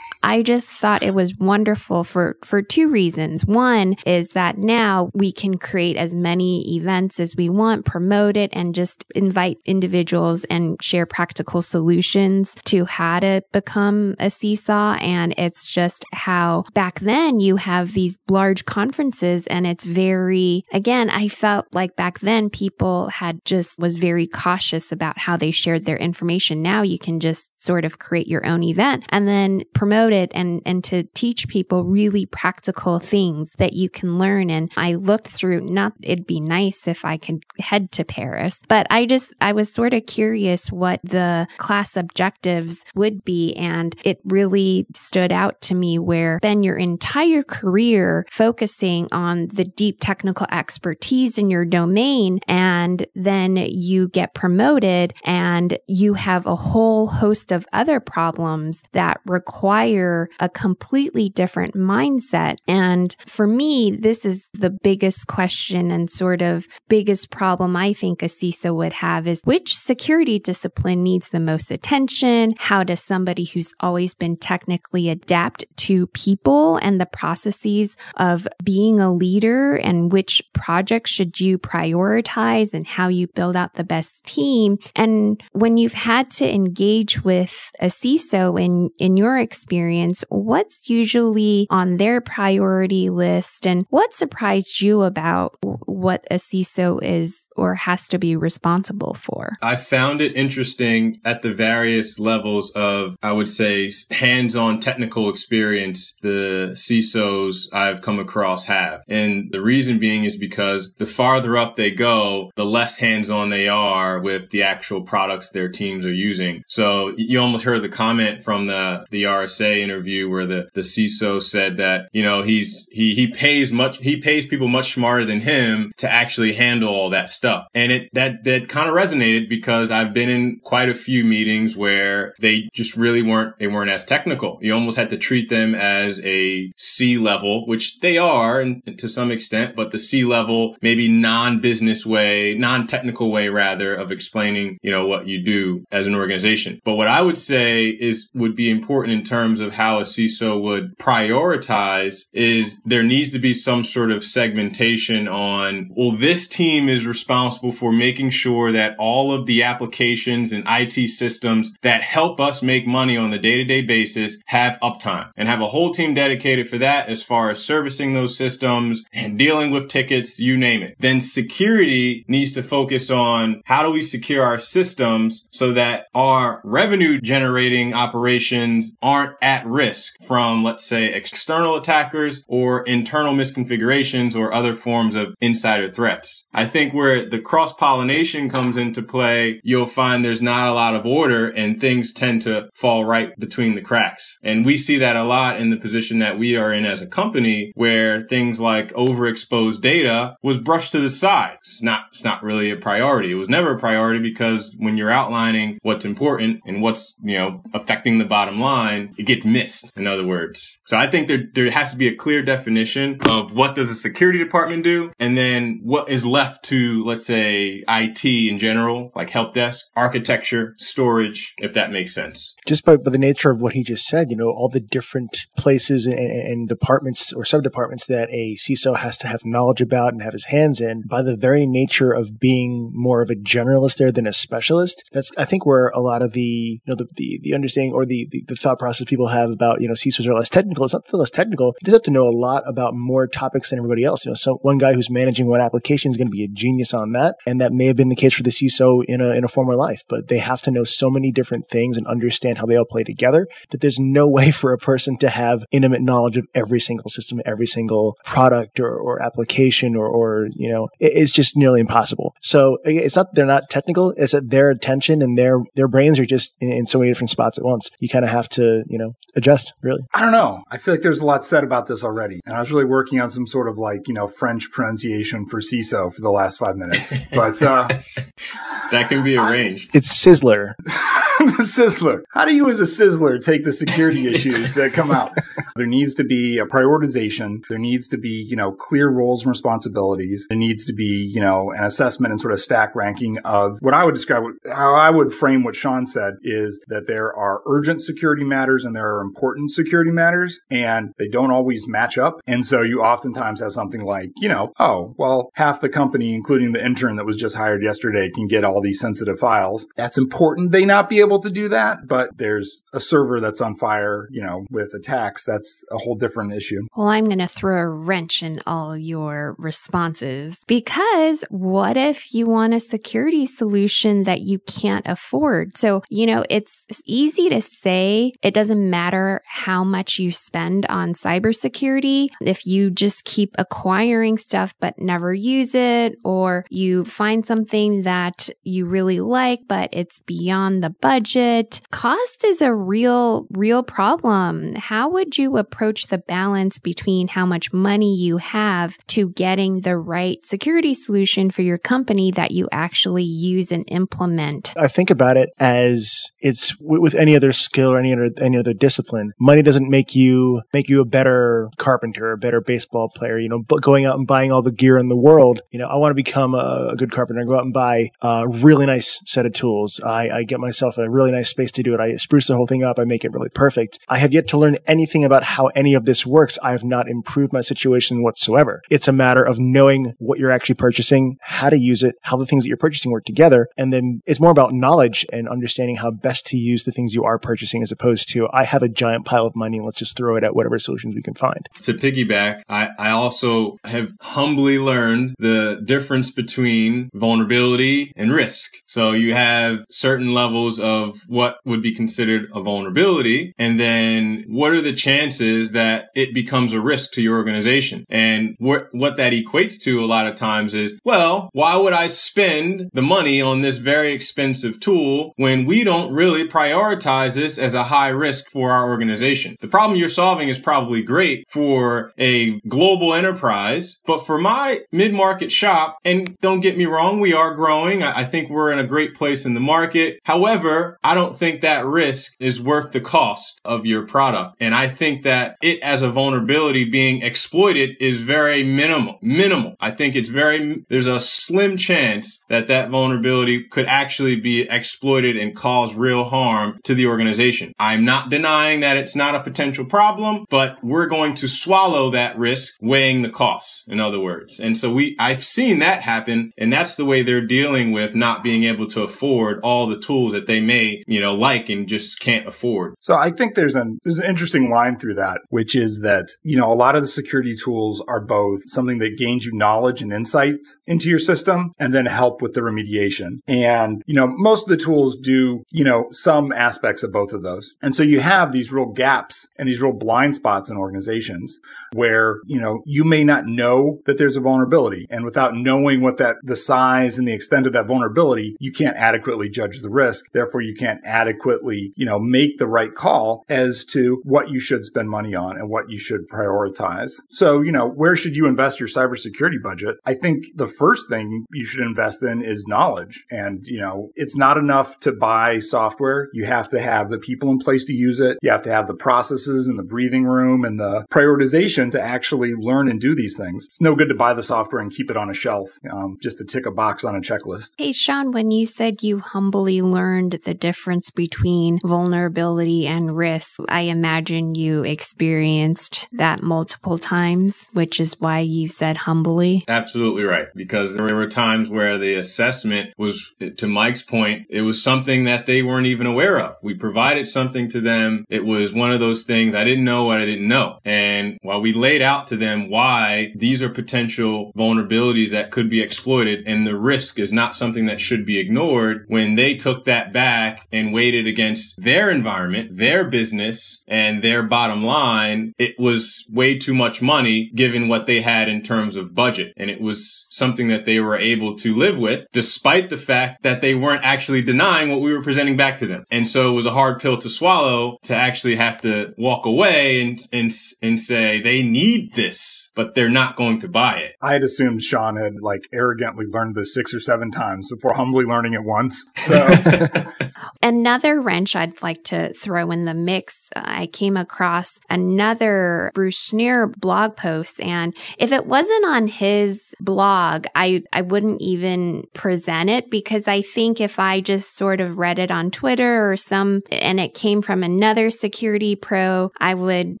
I 0.26 0.42
just 0.42 0.68
thought 0.68 1.04
it 1.04 1.14
was 1.14 1.36
wonderful 1.36 2.02
for, 2.02 2.36
for 2.44 2.60
two 2.60 2.88
reasons. 2.88 3.44
One 3.44 3.94
is 4.04 4.30
that 4.30 4.58
now 4.58 5.08
we 5.14 5.30
can 5.30 5.56
create 5.56 5.96
as 5.96 6.16
many 6.16 6.74
events 6.74 7.20
as 7.20 7.36
we 7.36 7.48
want, 7.48 7.84
promote 7.84 8.36
it, 8.36 8.50
and 8.52 8.74
just 8.74 9.04
invite 9.14 9.58
individuals 9.64 10.42
and 10.46 10.82
share 10.82 11.06
practical 11.06 11.62
solutions 11.62 12.56
to 12.64 12.86
how 12.86 13.20
to 13.20 13.40
become 13.52 14.16
a 14.18 14.28
seesaw. 14.28 14.94
And 14.94 15.32
it's 15.38 15.70
just 15.70 16.04
how 16.12 16.64
back 16.74 16.98
then 16.98 17.38
you 17.38 17.54
have 17.54 17.92
these 17.92 18.18
large 18.28 18.64
conferences 18.64 19.46
and 19.46 19.64
it's 19.64 19.84
very, 19.84 20.64
again, 20.72 21.08
I 21.08 21.28
felt 21.28 21.66
like 21.72 21.94
back 21.94 22.18
then 22.18 22.50
people 22.50 23.10
had 23.10 23.44
just 23.44 23.78
was 23.78 23.96
very 23.96 24.26
cautious 24.26 24.90
about 24.90 25.18
how 25.18 25.36
they 25.36 25.52
shared 25.52 25.84
their 25.84 25.98
information. 25.98 26.62
Now 26.62 26.82
you 26.82 26.98
can 26.98 27.20
just 27.20 27.52
sort 27.62 27.84
of 27.84 28.00
create 28.00 28.26
your 28.26 28.44
own 28.44 28.64
event 28.64 29.04
and 29.10 29.28
then 29.28 29.62
promote 29.72 30.12
it 30.12 30.15
and, 30.32 30.62
and 30.64 30.82
to 30.84 31.04
teach 31.14 31.48
people 31.48 31.84
really 31.84 32.26
practical 32.26 32.98
things 32.98 33.52
that 33.58 33.72
you 33.72 33.88
can 33.88 34.18
learn. 34.18 34.50
And 34.50 34.70
I 34.76 34.94
looked 34.94 35.28
through, 35.28 35.60
not, 35.60 35.92
it'd 36.02 36.26
be 36.26 36.40
nice 36.40 36.86
if 36.88 37.04
I 37.04 37.16
could 37.16 37.44
head 37.58 37.92
to 37.92 38.04
Paris, 38.04 38.60
but 38.68 38.86
I 38.90 39.06
just, 39.06 39.34
I 39.40 39.52
was 39.52 39.72
sort 39.72 39.94
of 39.94 40.06
curious 40.06 40.70
what 40.70 41.00
the 41.02 41.46
class 41.58 41.96
objectives 41.96 42.84
would 42.94 43.24
be. 43.24 43.54
And 43.54 43.94
it 44.04 44.20
really 44.24 44.86
stood 44.94 45.32
out 45.32 45.60
to 45.62 45.74
me 45.74 45.98
where 45.98 46.38
spend 46.40 46.64
your 46.64 46.76
entire 46.76 47.42
career 47.42 48.24
focusing 48.30 49.08
on 49.12 49.48
the 49.48 49.64
deep 49.64 49.98
technical 50.00 50.46
expertise 50.50 51.38
in 51.38 51.50
your 51.50 51.64
domain. 51.64 52.38
And 52.46 53.06
then 53.14 53.56
you 53.56 54.08
get 54.08 54.34
promoted 54.34 55.14
and 55.24 55.78
you 55.86 56.14
have 56.14 56.46
a 56.46 56.56
whole 56.56 57.08
host 57.08 57.52
of 57.52 57.66
other 57.72 58.00
problems 58.00 58.82
that 58.92 59.20
require 59.26 60.05
a 60.40 60.48
completely 60.48 61.28
different 61.28 61.74
mindset. 61.74 62.56
And 62.68 63.14
for 63.26 63.46
me, 63.46 63.90
this 63.90 64.24
is 64.24 64.48
the 64.52 64.70
biggest 64.70 65.26
question 65.26 65.90
and 65.90 66.10
sort 66.10 66.42
of 66.42 66.66
biggest 66.88 67.30
problem 67.30 67.76
I 67.76 67.92
think 67.92 68.22
a 68.22 68.26
CISO 68.26 68.74
would 68.76 68.94
have 68.94 69.26
is 69.26 69.40
which 69.44 69.76
security 69.76 70.38
discipline 70.38 71.02
needs 71.02 71.30
the 71.30 71.40
most 71.40 71.70
attention? 71.70 72.54
How 72.58 72.84
does 72.84 73.02
somebody 73.02 73.44
who's 73.44 73.72
always 73.80 74.14
been 74.14 74.36
technically 74.36 75.08
adapt 75.08 75.64
to 75.86 76.06
people 76.08 76.76
and 76.78 77.00
the 77.00 77.06
processes 77.06 77.96
of 78.16 78.46
being 78.62 79.00
a 79.00 79.12
leader 79.12 79.76
and 79.76 80.12
which 80.12 80.42
projects 80.52 81.10
should 81.10 81.40
you 81.40 81.58
prioritize 81.58 82.72
and 82.72 82.86
how 82.86 83.08
you 83.08 83.26
build 83.28 83.56
out 83.56 83.74
the 83.74 83.84
best 83.84 84.24
team? 84.26 84.78
And 84.94 85.42
when 85.52 85.76
you've 85.76 85.92
had 85.92 86.30
to 86.32 86.52
engage 86.52 87.22
with 87.24 87.70
a 87.80 87.86
CISO 87.86 88.60
in, 88.60 88.90
in 88.98 89.16
your 89.16 89.38
experience, 89.38 89.85
what's 90.28 90.88
usually 90.88 91.66
on 91.70 91.96
their 91.96 92.20
priority 92.20 93.10
list 93.10 93.66
and 93.66 93.86
what 93.90 94.14
surprised 94.14 94.80
you 94.80 95.02
about 95.02 95.56
what 95.62 96.26
a 96.30 96.36
CISO 96.36 97.02
is 97.02 97.48
or 97.56 97.74
has 97.74 98.08
to 98.08 98.18
be 98.18 98.36
responsible 98.36 99.14
for? 99.14 99.56
I 99.62 99.76
found 99.76 100.20
it 100.20 100.36
interesting 100.36 101.20
at 101.24 101.42
the 101.42 101.52
various 101.52 102.18
levels 102.18 102.70
of, 102.72 103.16
I 103.22 103.32
would 103.32 103.48
say, 103.48 103.90
hands 104.10 104.56
on 104.56 104.80
technical 104.80 105.28
experience 105.30 106.14
the 106.22 106.70
CISOs 106.74 107.68
I've 107.72 108.02
come 108.02 108.18
across 108.18 108.64
have. 108.64 109.02
And 109.08 109.50
the 109.52 109.62
reason 109.62 109.98
being 109.98 110.24
is 110.24 110.36
because 110.36 110.94
the 110.94 111.06
farther 111.06 111.56
up 111.56 111.76
they 111.76 111.90
go, 111.90 112.50
the 112.56 112.64
less 112.64 112.96
hands 112.96 113.30
on 113.30 113.50
they 113.50 113.68
are 113.68 114.20
with 114.20 114.50
the 114.50 114.62
actual 114.62 115.02
products 115.02 115.50
their 115.50 115.68
teams 115.68 116.04
are 116.04 116.12
using. 116.12 116.62
So 116.68 117.14
you 117.16 117.40
almost 117.40 117.64
heard 117.64 117.82
the 117.82 117.88
comment 117.88 118.44
from 118.44 118.66
the, 118.66 119.06
the 119.10 119.24
RSA 119.24 119.75
interview 119.82 120.28
where 120.28 120.46
the, 120.46 120.68
the 120.74 120.80
CISO 120.80 121.42
said 121.42 121.76
that, 121.76 122.08
you 122.12 122.22
know, 122.22 122.42
he's, 122.42 122.86
he, 122.90 123.14
he 123.14 123.32
pays 123.32 123.72
much, 123.72 123.98
he 123.98 124.20
pays 124.20 124.46
people 124.46 124.68
much 124.68 124.94
smarter 124.94 125.24
than 125.24 125.40
him 125.40 125.92
to 125.98 126.10
actually 126.10 126.54
handle 126.54 126.92
all 126.92 127.10
that 127.10 127.30
stuff. 127.30 127.66
And 127.74 127.92
it, 127.92 128.10
that, 128.12 128.44
that 128.44 128.68
kind 128.68 128.88
of 128.88 128.94
resonated 128.94 129.48
because 129.48 129.90
I've 129.90 130.14
been 130.14 130.28
in 130.28 130.60
quite 130.62 130.88
a 130.88 130.94
few 130.94 131.24
meetings 131.24 131.76
where 131.76 132.34
they 132.40 132.68
just 132.72 132.96
really 132.96 133.22
weren't, 133.22 133.58
they 133.58 133.66
weren't 133.66 133.90
as 133.90 134.04
technical. 134.04 134.58
You 134.62 134.74
almost 134.74 134.96
had 134.96 135.10
to 135.10 135.16
treat 135.16 135.48
them 135.48 135.74
as 135.74 136.20
a 136.24 136.72
C 136.76 137.18
level, 137.18 137.66
which 137.66 138.00
they 138.00 138.18
are 138.18 138.60
and 138.60 138.82
to 138.98 139.08
some 139.08 139.30
extent, 139.30 139.76
but 139.76 139.90
the 139.90 139.98
C 139.98 140.24
level, 140.24 140.76
maybe 140.82 141.08
non-business 141.08 142.06
way, 142.06 142.54
non-technical 142.54 143.30
way 143.30 143.48
rather 143.48 143.94
of 143.94 144.12
explaining, 144.12 144.78
you 144.82 144.90
know, 144.90 145.06
what 145.06 145.26
you 145.26 145.42
do 145.42 145.84
as 145.92 146.06
an 146.06 146.14
organization. 146.14 146.80
But 146.84 146.94
what 146.94 147.08
I 147.08 147.22
would 147.22 147.38
say 147.38 147.88
is 147.88 148.30
would 148.34 148.56
be 148.56 148.70
important 148.70 149.18
in 149.18 149.24
terms 149.24 149.60
of 149.60 149.65
how 149.74 149.98
a 149.98 150.02
CISO 150.02 150.60
would 150.60 150.96
prioritize 150.98 152.24
is 152.32 152.78
there 152.84 153.02
needs 153.02 153.32
to 153.32 153.38
be 153.38 153.54
some 153.54 153.84
sort 153.84 154.10
of 154.10 154.24
segmentation 154.24 155.28
on, 155.28 155.90
well, 155.96 156.12
this 156.12 156.46
team 156.46 156.88
is 156.88 157.06
responsible 157.06 157.72
for 157.72 157.92
making 157.92 158.30
sure 158.30 158.72
that 158.72 158.96
all 158.98 159.32
of 159.32 159.46
the 159.46 159.62
applications 159.62 160.52
and 160.52 160.64
IT 160.66 161.08
systems 161.08 161.74
that 161.82 162.02
help 162.02 162.40
us 162.40 162.62
make 162.62 162.86
money 162.86 163.16
on 163.16 163.30
the 163.30 163.38
day 163.38 163.56
to 163.56 163.64
day 163.64 163.82
basis 163.82 164.38
have 164.46 164.78
uptime 164.82 165.30
and 165.36 165.48
have 165.48 165.60
a 165.60 165.68
whole 165.68 165.90
team 165.90 166.14
dedicated 166.14 166.68
for 166.68 166.78
that 166.78 167.08
as 167.08 167.22
far 167.22 167.50
as 167.50 167.64
servicing 167.64 168.12
those 168.12 168.36
systems 168.36 169.04
and 169.12 169.38
dealing 169.38 169.70
with 169.70 169.88
tickets, 169.88 170.38
you 170.38 170.56
name 170.56 170.82
it. 170.82 170.96
Then 170.98 171.20
security 171.20 172.24
needs 172.28 172.50
to 172.52 172.62
focus 172.62 173.10
on 173.10 173.62
how 173.64 173.82
do 173.82 173.90
we 173.90 174.02
secure 174.02 174.44
our 174.44 174.58
systems 174.58 175.48
so 175.50 175.72
that 175.72 176.06
our 176.14 176.60
revenue 176.64 177.20
generating 177.20 177.94
operations 177.94 178.96
aren't 179.02 179.36
at 179.40 179.55
risk 179.64 180.14
from, 180.26 180.62
let's 180.64 180.84
say, 180.84 181.12
external 181.12 181.76
attackers 181.76 182.44
or 182.48 182.82
internal 182.82 183.34
misconfigurations 183.34 184.34
or 184.34 184.52
other 184.52 184.74
forms 184.74 185.14
of 185.14 185.34
insider 185.40 185.88
threats. 185.88 186.44
I 186.54 186.64
think 186.64 186.92
where 186.92 187.28
the 187.28 187.40
cross 187.40 187.72
pollination 187.72 188.48
comes 188.48 188.76
into 188.76 189.02
play, 189.02 189.60
you'll 189.62 189.86
find 189.86 190.24
there's 190.24 190.42
not 190.42 190.68
a 190.68 190.72
lot 190.72 190.94
of 190.94 191.06
order 191.06 191.48
and 191.48 191.80
things 191.80 192.12
tend 192.12 192.42
to 192.42 192.68
fall 192.74 193.04
right 193.04 193.38
between 193.38 193.74
the 193.74 193.82
cracks. 193.82 194.38
And 194.42 194.64
we 194.64 194.76
see 194.76 194.98
that 194.98 195.16
a 195.16 195.24
lot 195.24 195.60
in 195.60 195.70
the 195.70 195.76
position 195.76 196.18
that 196.18 196.38
we 196.38 196.56
are 196.56 196.72
in 196.72 196.84
as 196.84 197.02
a 197.02 197.06
company 197.06 197.72
where 197.74 198.20
things 198.20 198.60
like 198.60 198.92
overexposed 198.92 199.80
data 199.80 200.36
was 200.42 200.58
brushed 200.58 200.92
to 200.92 201.00
the 201.00 201.10
side. 201.10 201.56
It's 201.60 201.82
not, 201.82 202.06
it's 202.10 202.24
not 202.24 202.42
really 202.42 202.70
a 202.70 202.76
priority. 202.76 203.32
It 203.32 203.36
was 203.36 203.48
never 203.48 203.74
a 203.74 203.78
priority 203.78 204.20
because 204.20 204.74
when 204.78 204.96
you're 204.96 205.10
outlining 205.10 205.78
what's 205.82 206.04
important 206.04 206.60
and 206.66 206.82
what's, 206.82 207.14
you 207.22 207.38
know, 207.38 207.62
affecting 207.72 208.18
the 208.18 208.24
bottom 208.24 208.60
line, 208.60 209.12
it 209.18 209.24
gets 209.24 209.45
missed, 209.46 209.90
in 209.96 210.06
other 210.06 210.26
words. 210.26 210.78
So 210.86 210.96
I 210.96 211.06
think 211.06 211.28
there, 211.28 211.44
there 211.54 211.70
has 211.70 211.92
to 211.92 211.96
be 211.96 212.08
a 212.08 212.14
clear 212.14 212.42
definition 212.42 213.18
of 213.28 213.52
what 213.52 213.74
does 213.74 213.90
a 213.90 213.94
security 213.94 214.38
department 214.38 214.84
do 214.84 215.12
and 215.18 215.36
then 215.36 215.80
what 215.82 216.08
is 216.08 216.26
left 216.26 216.64
to, 216.66 217.04
let's 217.04 217.26
say, 217.26 217.84
IT 217.88 218.24
in 218.24 218.58
general, 218.58 219.10
like 219.14 219.30
help 219.30 219.54
desk, 219.54 219.86
architecture, 219.94 220.74
storage, 220.78 221.54
if 221.58 221.74
that 221.74 221.90
makes 221.90 222.14
sense. 222.14 222.54
Just 222.66 222.84
by, 222.84 222.96
by 222.96 223.10
the 223.10 223.18
nature 223.18 223.50
of 223.50 223.60
what 223.60 223.74
he 223.74 223.82
just 223.82 224.06
said, 224.06 224.30
you 224.30 224.36
know, 224.36 224.50
all 224.50 224.68
the 224.68 224.80
different 224.80 225.46
places 225.56 226.06
and, 226.06 226.18
and 226.18 226.68
departments 226.68 227.32
or 227.32 227.44
sub 227.44 227.62
departments 227.62 228.06
that 228.06 228.28
a 228.30 228.56
CISO 228.56 228.96
has 228.96 229.16
to 229.18 229.26
have 229.26 229.44
knowledge 229.44 229.80
about 229.80 230.12
and 230.12 230.22
have 230.22 230.32
his 230.32 230.46
hands 230.46 230.80
in, 230.80 231.02
by 231.02 231.22
the 231.22 231.36
very 231.36 231.66
nature 231.66 232.12
of 232.12 232.40
being 232.40 232.90
more 232.94 233.22
of 233.22 233.30
a 233.30 233.34
generalist 233.34 233.98
there 233.98 234.12
than 234.12 234.26
a 234.26 234.32
specialist, 234.32 235.08
that's, 235.12 235.32
I 235.38 235.44
think, 235.44 235.66
where 235.66 235.88
a 235.88 236.00
lot 236.00 236.22
of 236.22 236.32
the, 236.32 236.40
you 236.40 236.80
know, 236.86 236.94
the, 236.94 237.08
the, 237.14 237.40
the 237.42 237.54
understanding 237.54 237.92
or 237.92 238.04
the, 238.04 238.26
the, 238.30 238.44
the 238.48 238.56
thought 238.56 238.78
process 238.78 239.06
people 239.06 239.28
have 239.28 239.35
about, 239.44 239.80
you 239.80 239.88
know, 239.88 239.94
CISOs 239.94 240.26
are 240.26 240.34
less 240.34 240.48
technical. 240.48 240.84
It's 240.84 240.94
not 240.94 241.06
the 241.06 241.16
less 241.16 241.30
technical. 241.30 241.74
You 241.80 241.86
just 241.86 241.94
have 241.94 242.02
to 242.02 242.10
know 242.10 242.26
a 242.26 242.30
lot 242.30 242.62
about 242.66 242.94
more 242.94 243.26
topics 243.26 243.70
than 243.70 243.78
everybody 243.78 244.04
else. 244.04 244.24
You 244.24 244.30
know, 244.30 244.34
so 244.34 244.56
one 244.62 244.78
guy 244.78 244.94
who's 244.94 245.10
managing 245.10 245.46
one 245.46 245.60
application 245.60 246.10
is 246.10 246.16
going 246.16 246.28
to 246.28 246.32
be 246.32 246.44
a 246.44 246.48
genius 246.48 246.94
on 246.94 247.12
that. 247.12 247.36
And 247.46 247.60
that 247.60 247.72
may 247.72 247.86
have 247.86 247.96
been 247.96 248.08
the 248.08 248.16
case 248.16 248.34
for 248.34 248.42
the 248.42 248.50
CISO 248.50 249.04
in 249.04 249.20
a, 249.20 249.30
in 249.30 249.44
a 249.44 249.48
former 249.48 249.76
life, 249.76 250.02
but 250.08 250.28
they 250.28 250.38
have 250.38 250.62
to 250.62 250.70
know 250.70 250.84
so 250.84 251.10
many 251.10 251.30
different 251.32 251.66
things 251.66 251.96
and 251.96 252.06
understand 252.06 252.58
how 252.58 252.66
they 252.66 252.76
all 252.76 252.84
play 252.84 253.04
together 253.04 253.46
that 253.70 253.80
there's 253.80 253.98
no 253.98 254.28
way 254.36 254.50
for 254.50 254.72
a 254.72 254.78
person 254.78 255.16
to 255.18 255.28
have 255.28 255.64
intimate 255.70 256.02
knowledge 256.02 256.36
of 256.36 256.46
every 256.54 256.80
single 256.80 257.10
system, 257.10 257.40
every 257.44 257.66
single 257.66 258.16
product 258.24 258.80
or, 258.80 258.96
or 258.96 259.22
application 259.22 259.96
or, 259.96 260.06
or, 260.06 260.48
you 260.54 260.70
know, 260.70 260.88
it, 260.98 261.12
it's 261.14 261.32
just 261.32 261.56
nearly 261.56 261.80
impossible. 261.80 262.34
So 262.40 262.78
it's 262.84 263.16
not 263.16 263.30
that 263.30 263.34
they're 263.34 263.46
not 263.46 263.70
technical. 263.70 264.10
It's 264.16 264.32
that 264.32 264.50
their 264.50 264.70
attention 264.70 265.22
and 265.22 265.38
their, 265.38 265.60
their 265.74 265.88
brains 265.88 266.18
are 266.18 266.26
just 266.26 266.56
in, 266.60 266.70
in 266.70 266.86
so 266.86 266.98
many 266.98 267.10
different 267.10 267.30
spots 267.30 267.58
at 267.58 267.64
once. 267.64 267.90
You 267.98 268.08
kind 268.08 268.24
of 268.24 268.30
have 268.30 268.48
to, 268.50 268.84
you 268.88 268.98
know, 268.98 269.14
adjust 269.34 269.72
really. 269.82 270.02
I 270.14 270.20
don't 270.20 270.32
know. 270.32 270.62
I 270.70 270.78
feel 270.78 270.94
like 270.94 271.02
there's 271.02 271.20
a 271.20 271.26
lot 271.26 271.44
said 271.44 271.64
about 271.64 271.86
this 271.86 272.04
already. 272.04 272.40
And 272.46 272.56
I 272.56 272.60
was 272.60 272.70
really 272.72 272.84
working 272.84 273.20
on 273.20 273.28
some 273.28 273.46
sort 273.46 273.68
of 273.68 273.78
like, 273.78 274.08
you 274.08 274.14
know, 274.14 274.26
French 274.26 274.70
pronunciation 274.70 275.46
for 275.46 275.60
CISO 275.60 276.12
for 276.12 276.20
the 276.20 276.30
last 276.30 276.58
five 276.58 276.76
minutes. 276.76 277.14
But 277.28 277.62
uh, 277.62 277.88
that 278.90 279.06
can 279.08 279.24
be 279.24 279.36
arranged. 279.36 279.94
It's 279.94 280.08
Sizzler. 280.08 280.74
the 281.38 281.62
Sizzler. 281.62 282.22
How 282.30 282.44
do 282.44 282.54
you 282.54 282.68
as 282.68 282.80
a 282.80 282.84
Sizzler 282.84 283.42
take 283.42 283.64
the 283.64 283.72
security 283.72 284.26
issues 284.32 284.74
that 284.74 284.92
come 284.92 285.10
out? 285.10 285.36
There 285.76 285.86
needs 285.86 286.14
to 286.16 286.24
be 286.24 286.58
a 286.58 286.64
prioritization. 286.64 287.66
There 287.68 287.78
needs 287.78 288.08
to 288.08 288.16
be, 288.16 288.42
you 288.48 288.56
know, 288.56 288.72
clear 288.72 289.08
roles 289.08 289.42
and 289.42 289.50
responsibilities. 289.50 290.46
There 290.48 290.58
needs 290.58 290.86
to 290.86 290.92
be, 290.92 291.30
you 291.34 291.40
know, 291.40 291.72
an 291.72 291.84
assessment 291.84 292.32
and 292.32 292.40
sort 292.40 292.52
of 292.52 292.60
stack 292.60 292.94
ranking 292.94 293.38
of 293.38 293.78
what 293.80 293.94
I 293.94 294.04
would 294.04 294.14
describe, 294.14 294.44
how 294.66 294.94
I 294.94 295.10
would 295.10 295.32
frame 295.32 295.64
what 295.64 295.76
Sean 295.76 296.06
said 296.06 296.34
is 296.42 296.82
that 296.88 297.06
there 297.06 297.34
are 297.36 297.62
urgent 297.66 298.00
security 298.00 298.44
matters 298.44 298.84
and 298.84 298.96
there 298.96 299.16
are 299.16 299.20
important 299.20 299.70
security 299.70 300.10
matters 300.10 300.60
and 300.70 301.12
they 301.18 301.28
don't 301.28 301.50
always 301.50 301.86
match 301.88 302.16
up. 302.16 302.40
And 302.46 302.64
so 302.64 302.82
you 302.82 303.02
oftentimes 303.02 303.60
have 303.60 303.72
something 303.72 304.00
like, 304.00 304.30
you 304.36 304.48
know, 304.48 304.72
oh, 304.78 305.14
well, 305.18 305.50
half 305.54 305.80
the 305.80 305.88
company, 305.88 306.34
including 306.34 306.72
the 306.72 306.84
intern 306.84 307.16
that 307.16 307.26
was 307.26 307.36
just 307.36 307.56
hired 307.56 307.82
yesterday, 307.82 308.30
can 308.30 308.46
get 308.46 308.64
all 308.64 308.80
these 308.80 309.00
sensitive 309.00 309.38
files. 309.38 309.88
That's 309.96 310.18
important. 310.18 310.72
They 310.72 310.84
not 310.84 311.08
be 311.08 311.20
able 311.20 311.25
to 311.26 311.50
do 311.50 311.68
that, 311.68 312.06
but 312.06 312.36
there's 312.36 312.84
a 312.92 313.00
server 313.00 313.40
that's 313.40 313.60
on 313.60 313.74
fire, 313.74 314.28
you 314.30 314.42
know, 314.42 314.66
with 314.70 314.92
attacks. 314.94 315.44
That's 315.44 315.84
a 315.90 315.98
whole 315.98 316.16
different 316.16 316.52
issue. 316.52 316.82
Well, 316.96 317.08
I'm 317.08 317.26
going 317.26 317.38
to 317.38 317.46
throw 317.46 317.80
a 317.80 317.88
wrench 317.88 318.42
in 318.42 318.60
all 318.66 318.96
your 318.96 319.54
responses 319.58 320.62
because 320.66 321.44
what 321.50 321.96
if 321.96 322.32
you 322.34 322.46
want 322.46 322.74
a 322.74 322.80
security 322.80 323.46
solution 323.46 324.22
that 324.24 324.40
you 324.40 324.58
can't 324.60 325.06
afford? 325.06 325.76
So, 325.76 326.02
you 326.10 326.26
know, 326.26 326.44
it's 326.48 326.86
easy 327.04 327.48
to 327.48 327.60
say 327.60 328.32
it 328.42 328.54
doesn't 328.54 328.90
matter 328.90 329.42
how 329.46 329.84
much 329.84 330.18
you 330.18 330.30
spend 330.30 330.86
on 330.86 331.12
cybersecurity 331.12 332.28
if 332.40 332.66
you 332.66 332.90
just 332.90 333.24
keep 333.24 333.54
acquiring 333.58 334.38
stuff 334.38 334.74
but 334.80 334.98
never 334.98 335.34
use 335.34 335.74
it, 335.74 336.16
or 336.24 336.64
you 336.70 337.04
find 337.04 337.46
something 337.46 338.02
that 338.02 338.48
you 338.62 338.86
really 338.86 339.20
like 339.20 339.60
but 339.68 339.88
it's 339.92 340.20
beyond 340.20 340.82
the 340.82 340.90
budget. 341.16 341.80
Cost 341.90 342.44
is 342.44 342.60
a 342.60 342.74
real, 342.74 343.46
real 343.50 343.82
problem. 343.82 344.74
How 344.74 345.08
would 345.08 345.38
you 345.38 345.56
approach 345.56 346.08
the 346.08 346.18
balance 346.18 346.78
between 346.78 347.28
how 347.28 347.46
much 347.46 347.72
money 347.72 348.14
you 348.14 348.36
have 348.36 348.98
to 349.08 349.30
getting 349.30 349.80
the 349.80 349.96
right 349.96 350.44
security 350.44 350.92
solution 350.92 351.50
for 351.50 351.62
your 351.62 351.78
company 351.78 352.30
that 352.32 352.50
you 352.50 352.68
actually 352.70 353.24
use 353.24 353.72
and 353.72 353.84
implement? 353.88 354.74
I 354.76 354.88
think 354.88 355.08
about 355.08 355.38
it 355.38 355.48
as 355.58 356.32
it's 356.40 356.78
with 356.80 357.14
any 357.14 357.34
other 357.34 357.52
skill 357.52 357.92
or 357.92 357.98
any 357.98 358.12
other 358.12 358.28
any 358.38 358.58
other 358.58 358.74
discipline. 358.74 359.32
Money 359.40 359.62
doesn't 359.62 359.88
make 359.88 360.14
you 360.14 360.60
make 360.74 360.90
you 360.90 361.00
a 361.00 361.06
better 361.06 361.70
carpenter, 361.78 362.32
a 362.32 362.36
better 362.36 362.60
baseball 362.60 363.08
player. 363.08 363.38
You 363.38 363.48
know, 363.48 363.62
but 363.66 363.80
going 363.80 364.04
out 364.04 364.18
and 364.18 364.26
buying 364.26 364.52
all 364.52 364.60
the 364.60 364.70
gear 364.70 364.98
in 364.98 365.08
the 365.08 365.16
world. 365.16 365.62
You 365.70 365.78
know, 365.78 365.86
I 365.86 365.96
want 365.96 366.10
to 366.10 366.14
become 366.14 366.54
a, 366.54 366.94
good 366.96 367.10
carpenter. 367.10 367.40
I 367.40 367.44
go 367.44 367.56
out 367.56 367.64
and 367.64 367.72
buy 367.72 368.10
a 368.20 368.46
really 368.46 368.86
nice 368.86 369.20
set 369.24 369.46
of 369.46 369.52
tools. 369.52 370.00
I, 370.04 370.28
I 370.28 370.42
get 370.44 370.60
myself 370.60 370.98
a, 370.98 371.05
a 371.06 371.10
really 371.10 371.30
nice 371.30 371.48
space 371.48 371.72
to 371.72 371.82
do 371.82 371.94
it. 371.94 372.00
I 372.00 372.14
spruce 372.16 372.48
the 372.48 372.56
whole 372.56 372.66
thing 372.66 372.84
up. 372.84 372.98
I 372.98 373.04
make 373.04 373.24
it 373.24 373.32
really 373.32 373.48
perfect. 373.48 373.98
I 374.08 374.18
have 374.18 374.32
yet 374.32 374.48
to 374.48 374.58
learn 374.58 374.78
anything 374.86 375.24
about 375.24 375.44
how 375.44 375.66
any 375.68 375.94
of 375.94 376.04
this 376.04 376.26
works. 376.26 376.58
I 376.62 376.72
have 376.72 376.84
not 376.84 377.08
improved 377.08 377.52
my 377.52 377.60
situation 377.60 378.22
whatsoever. 378.22 378.82
It's 378.90 379.08
a 379.08 379.12
matter 379.12 379.42
of 379.42 379.58
knowing 379.58 380.14
what 380.18 380.38
you're 380.38 380.50
actually 380.50 380.74
purchasing, 380.76 381.38
how 381.40 381.70
to 381.70 381.78
use 381.78 382.02
it, 382.02 382.16
how 382.22 382.36
the 382.36 382.46
things 382.46 382.64
that 382.64 382.68
you're 382.68 382.76
purchasing 382.76 383.12
work 383.12 383.24
together. 383.24 383.68
And 383.76 383.92
then 383.92 384.22
it's 384.26 384.40
more 384.40 384.50
about 384.50 384.72
knowledge 384.72 385.26
and 385.32 385.48
understanding 385.48 385.96
how 385.96 386.10
best 386.10 386.46
to 386.46 386.56
use 386.56 386.84
the 386.84 386.92
things 386.92 387.14
you 387.14 387.24
are 387.24 387.38
purchasing 387.38 387.82
as 387.82 387.92
opposed 387.92 388.28
to, 388.30 388.48
I 388.52 388.64
have 388.64 388.82
a 388.82 388.88
giant 388.88 389.24
pile 389.24 389.46
of 389.46 389.56
money 389.56 389.76
and 389.76 389.84
let's 389.84 389.98
just 389.98 390.16
throw 390.16 390.36
it 390.36 390.44
at 390.44 390.54
whatever 390.54 390.78
solutions 390.78 391.14
we 391.14 391.22
can 391.22 391.34
find. 391.34 391.68
To 391.82 391.94
piggyback, 391.94 392.62
I, 392.68 392.90
I 392.98 393.10
also 393.10 393.78
have 393.84 394.12
humbly 394.20 394.78
learned 394.78 395.34
the 395.38 395.80
difference 395.84 396.30
between 396.30 397.10
vulnerability 397.14 398.12
and 398.16 398.32
risk. 398.32 398.74
So 398.86 399.12
you 399.12 399.34
have 399.34 399.84
certain 399.90 400.34
levels 400.34 400.80
of 400.80 400.95
what 401.26 401.56
would 401.64 401.82
be 401.82 401.94
considered 401.94 402.48
a 402.54 402.62
vulnerability. 402.62 403.52
And 403.58 403.78
then 403.78 404.44
what 404.48 404.72
are 404.72 404.80
the 404.80 404.92
chances 404.92 405.72
that 405.72 406.06
it 406.14 406.34
becomes 406.34 406.72
a 406.72 406.80
risk 406.80 407.12
to 407.12 407.22
your 407.22 407.36
organization? 407.36 408.04
And 408.08 408.54
what, 408.58 408.88
what 408.92 409.16
that 409.16 409.32
equates 409.32 409.80
to 409.82 410.00
a 410.00 410.06
lot 410.06 410.26
of 410.26 410.36
times 410.36 410.74
is, 410.74 410.98
well, 411.04 411.50
why 411.52 411.76
would 411.76 411.92
I 411.92 412.06
spend 412.06 412.90
the 412.92 413.02
money 413.02 413.40
on 413.40 413.60
this 413.60 413.78
very 413.78 414.12
expensive 414.12 414.80
tool 414.80 415.32
when 415.36 415.66
we 415.66 415.84
don't 415.84 416.12
really 416.12 416.46
prioritize 416.48 417.34
this 417.34 417.58
as 417.58 417.74
a 417.74 417.84
high 417.84 418.08
risk 418.08 418.50
for 418.50 418.70
our 418.70 418.88
organization? 418.88 419.56
The 419.60 419.68
problem 419.68 419.98
you're 419.98 420.08
solving 420.08 420.48
is 420.48 420.58
probably 420.58 421.02
great 421.02 421.44
for 421.48 422.12
a 422.18 422.60
global 422.60 423.14
enterprise, 423.14 424.00
but 424.06 424.24
for 424.26 424.38
my 424.38 424.80
mid-market 424.92 425.50
shop, 425.50 425.98
and 426.04 426.36
don't 426.40 426.60
get 426.60 426.78
me 426.78 426.86
wrong, 426.86 427.20
we 427.20 427.32
are 427.32 427.54
growing. 427.54 428.02
I 428.02 428.24
think 428.24 428.48
we're 428.48 428.72
in 428.72 428.78
a 428.78 428.86
great 428.86 429.14
place 429.14 429.44
in 429.44 429.54
the 429.54 429.60
market. 429.60 430.18
However, 430.24 430.85
I 431.02 431.14
don't 431.14 431.36
think 431.36 431.60
that 431.60 431.84
risk 431.84 432.34
is 432.40 432.60
worth 432.60 432.92
the 432.92 433.00
cost 433.00 433.60
of 433.64 433.86
your 433.86 434.06
product. 434.06 434.56
And 434.60 434.74
I 434.74 434.88
think 434.88 435.22
that 435.22 435.56
it 435.62 435.80
as 435.80 436.02
a 436.02 436.10
vulnerability 436.10 436.84
being 436.84 437.22
exploited 437.22 437.96
is 438.00 438.22
very 438.22 438.62
minimal, 438.62 439.18
minimal. 439.22 439.74
I 439.80 439.90
think 439.90 440.14
it's 440.14 440.28
very, 440.28 440.84
there's 440.88 441.06
a 441.06 441.20
slim 441.20 441.76
chance 441.76 442.42
that 442.48 442.68
that 442.68 442.90
vulnerability 442.90 443.64
could 443.64 443.86
actually 443.86 444.36
be 444.36 444.62
exploited 444.62 445.36
and 445.36 445.54
cause 445.54 445.94
real 445.94 446.24
harm 446.24 446.78
to 446.84 446.94
the 446.94 447.06
organization. 447.06 447.72
I'm 447.78 448.04
not 448.04 448.30
denying 448.30 448.80
that 448.80 448.96
it's 448.96 449.16
not 449.16 449.34
a 449.34 449.42
potential 449.42 449.84
problem, 449.84 450.44
but 450.50 450.82
we're 450.82 451.06
going 451.06 451.34
to 451.34 451.48
swallow 451.48 452.10
that 452.10 452.38
risk 452.38 452.74
weighing 452.80 453.22
the 453.22 453.30
costs, 453.30 453.84
in 453.88 454.00
other 454.00 454.20
words. 454.20 454.58
And 454.60 454.76
so 454.76 454.92
we, 454.92 455.16
I've 455.18 455.44
seen 455.44 455.78
that 455.80 456.02
happen 456.02 456.52
and 456.58 456.72
that's 456.72 456.96
the 456.96 457.04
way 457.04 457.22
they're 457.22 457.40
dealing 457.40 457.92
with 457.92 458.14
not 458.14 458.42
being 458.42 458.64
able 458.64 458.86
to 458.88 459.02
afford 459.02 459.60
all 459.62 459.86
the 459.86 459.98
tools 459.98 460.32
that 460.32 460.46
they 460.46 460.60
may, 460.60 460.75
you 461.06 461.20
know, 461.20 461.34
like 461.34 461.68
and 461.68 461.88
just 461.88 462.20
can't 462.20 462.46
afford. 462.46 462.94
So 463.00 463.14
I 463.14 463.30
think 463.30 463.54
there's 463.54 463.76
an, 463.76 463.98
there's 464.04 464.18
an 464.18 464.28
interesting 464.28 464.70
line 464.70 464.98
through 464.98 465.14
that, 465.14 465.40
which 465.48 465.74
is 465.74 466.00
that, 466.00 466.28
you 466.42 466.56
know, 466.56 466.72
a 466.72 466.74
lot 466.74 466.96
of 466.96 467.02
the 467.02 467.06
security 467.08 467.54
tools 467.56 468.02
are 468.08 468.20
both 468.20 468.60
something 468.68 468.98
that 468.98 469.18
gains 469.18 469.44
you 469.46 469.52
knowledge 469.54 470.02
and 470.02 470.12
insights 470.12 470.78
into 470.86 471.08
your 471.08 471.18
system 471.18 471.72
and 471.78 471.92
then 471.92 472.06
help 472.06 472.42
with 472.42 472.54
the 472.54 472.60
remediation. 472.60 473.38
And, 473.46 474.02
you 474.06 474.14
know, 474.14 474.26
most 474.28 474.64
of 474.64 474.68
the 474.68 474.84
tools 474.84 475.16
do, 475.16 475.64
you 475.70 475.84
know, 475.84 476.06
some 476.10 476.52
aspects 476.52 477.02
of 477.02 477.12
both 477.12 477.32
of 477.32 477.42
those. 477.42 477.74
And 477.82 477.94
so 477.94 478.02
you 478.02 478.20
have 478.20 478.52
these 478.52 478.72
real 478.72 478.86
gaps 478.86 479.48
and 479.58 479.68
these 479.68 479.82
real 479.82 479.92
blind 479.92 480.34
spots 480.34 480.70
in 480.70 480.76
organizations 480.76 481.58
where, 481.92 482.38
you 482.46 482.60
know, 482.60 482.82
you 482.84 483.04
may 483.04 483.24
not 483.24 483.46
know 483.46 484.00
that 484.06 484.18
there's 484.18 484.36
a 484.36 484.40
vulnerability. 484.40 485.06
And 485.10 485.24
without 485.24 485.54
knowing 485.54 486.00
what 486.00 486.18
that, 486.18 486.36
the 486.42 486.56
size 486.56 487.18
and 487.18 487.26
the 487.26 487.32
extent 487.32 487.66
of 487.66 487.72
that 487.72 487.86
vulnerability, 487.86 488.56
you 488.60 488.72
can't 488.72 488.96
adequately 488.96 489.48
judge 489.48 489.80
the 489.80 489.90
risk. 489.90 490.32
Therefore, 490.32 490.55
you 490.60 490.74
can't 490.74 491.00
adequately, 491.04 491.92
you 491.96 492.06
know, 492.06 492.18
make 492.18 492.58
the 492.58 492.66
right 492.66 492.94
call 492.94 493.44
as 493.48 493.84
to 493.86 494.20
what 494.24 494.50
you 494.50 494.60
should 494.60 494.84
spend 494.84 495.10
money 495.10 495.34
on 495.34 495.56
and 495.56 495.68
what 495.68 495.90
you 495.90 495.98
should 495.98 496.28
prioritize. 496.28 497.12
So, 497.30 497.60
you 497.60 497.72
know, 497.72 497.88
where 497.88 498.16
should 498.16 498.36
you 498.36 498.46
invest 498.46 498.80
your 498.80 498.88
cybersecurity 498.88 499.62
budget? 499.62 499.96
I 500.04 500.14
think 500.14 500.44
the 500.54 500.66
first 500.66 501.08
thing 501.08 501.46
you 501.52 501.64
should 501.64 501.86
invest 501.86 502.22
in 502.22 502.42
is 502.42 502.66
knowledge. 502.66 503.24
And, 503.30 503.66
you 503.66 503.80
know, 503.80 504.10
it's 504.14 504.36
not 504.36 504.56
enough 504.56 504.98
to 505.00 505.12
buy 505.12 505.58
software. 505.58 506.28
You 506.32 506.44
have 506.46 506.68
to 506.70 506.80
have 506.80 507.10
the 507.10 507.18
people 507.18 507.50
in 507.50 507.58
place 507.58 507.84
to 507.86 507.92
use 507.92 508.20
it. 508.20 508.38
You 508.42 508.50
have 508.50 508.62
to 508.62 508.72
have 508.72 508.86
the 508.86 508.94
processes 508.94 509.66
and 509.66 509.78
the 509.78 509.84
breathing 509.84 510.24
room 510.24 510.64
and 510.64 510.78
the 510.78 511.06
prioritization 511.10 511.90
to 511.92 512.02
actually 512.02 512.54
learn 512.54 512.88
and 512.88 513.00
do 513.00 513.14
these 513.14 513.36
things. 513.36 513.66
It's 513.66 513.80
no 513.80 513.94
good 513.94 514.08
to 514.08 514.14
buy 514.14 514.34
the 514.34 514.42
software 514.42 514.82
and 514.82 514.92
keep 514.92 515.10
it 515.10 515.16
on 515.16 515.30
a 515.30 515.34
shelf 515.34 515.68
um, 515.92 516.16
just 516.22 516.38
to 516.38 516.44
tick 516.44 516.66
a 516.66 516.70
box 516.70 517.04
on 517.04 517.14
a 517.14 517.20
checklist. 517.20 517.74
Hey, 517.78 517.92
Sean, 517.92 518.30
when 518.30 518.50
you 518.50 518.66
said 518.66 519.02
you 519.02 519.20
humbly 519.20 519.82
learned 519.82 520.40
the 520.46 520.54
difference 520.54 521.10
between 521.10 521.78
vulnerability 521.84 522.86
and 522.86 523.16
risk, 523.16 523.60
I 523.68 523.82
imagine 523.82 524.54
you 524.54 524.84
experienced 524.84 526.08
that 526.12 526.42
multiple 526.42 526.96
times, 526.98 527.68
which 527.72 528.00
is 528.00 528.18
why 528.20 528.38
you 528.38 528.68
said 528.68 528.96
humbly. 528.96 529.64
Absolutely 529.68 530.22
right. 530.22 530.46
Because 530.54 530.96
there 530.96 531.14
were 531.14 531.26
times 531.26 531.68
where 531.68 531.98
the 531.98 532.14
assessment 532.14 532.94
was, 532.96 533.34
to 533.56 533.66
Mike's 533.66 534.02
point, 534.02 534.46
it 534.48 534.62
was 534.62 534.82
something 534.82 535.24
that 535.24 535.46
they 535.46 535.62
weren't 535.62 535.88
even 535.88 536.06
aware 536.06 536.38
of. 536.40 536.56
We 536.62 536.74
provided 536.74 537.26
something 537.26 537.68
to 537.70 537.80
them. 537.80 538.24
It 538.30 538.44
was 538.44 538.72
one 538.72 538.92
of 538.92 539.00
those 539.00 539.24
things 539.24 539.54
I 539.54 539.64
didn't 539.64 539.84
know 539.84 540.04
what 540.04 540.20
I 540.20 540.24
didn't 540.24 540.48
know. 540.48 540.78
And 540.84 541.38
while 541.42 541.60
we 541.60 541.72
laid 541.72 542.02
out 542.02 542.28
to 542.28 542.36
them 542.36 542.70
why 542.70 543.32
these 543.34 543.62
are 543.62 543.68
potential 543.68 544.52
vulnerabilities 544.56 545.30
that 545.30 545.50
could 545.50 545.68
be 545.68 545.80
exploited 545.80 546.44
and 546.46 546.64
the 546.64 546.78
risk 546.78 547.18
is 547.18 547.32
not 547.32 547.56
something 547.56 547.86
that 547.86 548.00
should 548.00 548.24
be 548.24 548.38
ignored, 548.38 549.04
when 549.08 549.34
they 549.34 549.56
took 549.56 549.84
that 549.84 550.12
back 550.12 550.35
and 550.72 550.92
weighed 550.92 551.14
it 551.14 551.26
against 551.26 551.74
their 551.78 552.10
environment, 552.10 552.76
their 552.76 553.04
business, 553.04 553.82
and 553.86 554.22
their 554.22 554.42
bottom 554.42 554.84
line, 554.84 555.52
it 555.58 555.74
was 555.78 556.24
way 556.30 556.58
too 556.58 556.74
much 556.74 557.02
money 557.02 557.50
given 557.54 557.88
what 557.88 558.06
they 558.06 558.20
had 558.20 558.48
in 558.48 558.62
terms 558.62 558.96
of 558.96 559.14
budget. 559.14 559.52
And 559.56 559.70
it 559.70 559.80
was 559.80 560.26
something 560.30 560.68
that 560.68 560.84
they 560.84 561.00
were 561.00 561.16
able 561.16 561.56
to 561.56 561.74
live 561.74 561.98
with 561.98 562.26
despite 562.32 562.90
the 562.90 562.96
fact 562.96 563.42
that 563.42 563.60
they 563.60 563.74
weren't 563.74 564.04
actually 564.04 564.42
denying 564.42 564.90
what 564.90 565.00
we 565.00 565.12
were 565.12 565.22
presenting 565.22 565.56
back 565.56 565.78
to 565.78 565.86
them. 565.86 566.04
And 566.10 566.26
so 566.26 566.50
it 566.50 566.54
was 566.54 566.66
a 566.66 566.72
hard 566.72 567.00
pill 567.00 567.18
to 567.18 567.30
swallow 567.30 567.98
to 568.04 568.14
actually 568.14 568.56
have 568.56 568.80
to 568.82 569.14
walk 569.16 569.46
away 569.46 570.00
and, 570.00 570.18
and, 570.32 570.52
and 570.82 571.00
say 571.00 571.40
they 571.40 571.62
need 571.62 572.14
this, 572.14 572.65
but 572.76 572.94
they're 572.94 573.08
not 573.08 573.34
going 573.34 573.58
to 573.60 573.68
buy 573.68 573.96
it. 573.96 574.14
I 574.22 574.34
had 574.34 574.44
assumed 574.44 574.82
Sean 574.82 575.16
had 575.16 575.40
like 575.40 575.66
arrogantly 575.72 576.26
learned 576.26 576.54
this 576.54 576.72
six 576.72 576.94
or 576.94 577.00
seven 577.00 577.32
times 577.32 577.70
before 577.70 577.94
humbly 577.94 578.24
learning 578.24 578.52
it 578.52 578.62
once. 578.62 579.12
So 579.16 579.34
Another 580.62 581.20
wrench 581.20 581.54
I'd 581.56 581.82
like 581.82 582.04
to 582.04 582.32
throw 582.34 582.70
in 582.70 582.84
the 582.84 582.94
mix, 582.94 583.48
I 583.54 583.86
came 583.86 584.16
across 584.16 584.78
another 584.90 585.90
Bruce 585.94 586.30
Schneier 586.30 586.74
blog 586.76 587.16
post. 587.16 587.60
And 587.60 587.96
if 588.18 588.32
it 588.32 588.46
wasn't 588.46 588.86
on 588.86 589.06
his 589.06 589.74
blog, 589.80 590.46
I, 590.54 590.82
I 590.92 591.02
wouldn't 591.02 591.40
even 591.40 592.04
present 592.14 592.70
it 592.70 592.90
because 592.90 593.28
I 593.28 593.42
think 593.42 593.80
if 593.80 593.98
I 593.98 594.20
just 594.20 594.56
sort 594.56 594.80
of 594.80 594.98
read 594.98 595.18
it 595.18 595.30
on 595.30 595.50
Twitter 595.50 596.10
or 596.10 596.16
some, 596.16 596.62
and 596.70 596.98
it 597.00 597.14
came 597.14 597.42
from 597.42 597.62
another 597.62 598.10
security 598.10 598.76
pro, 598.76 599.30
I 599.38 599.54
would 599.54 600.00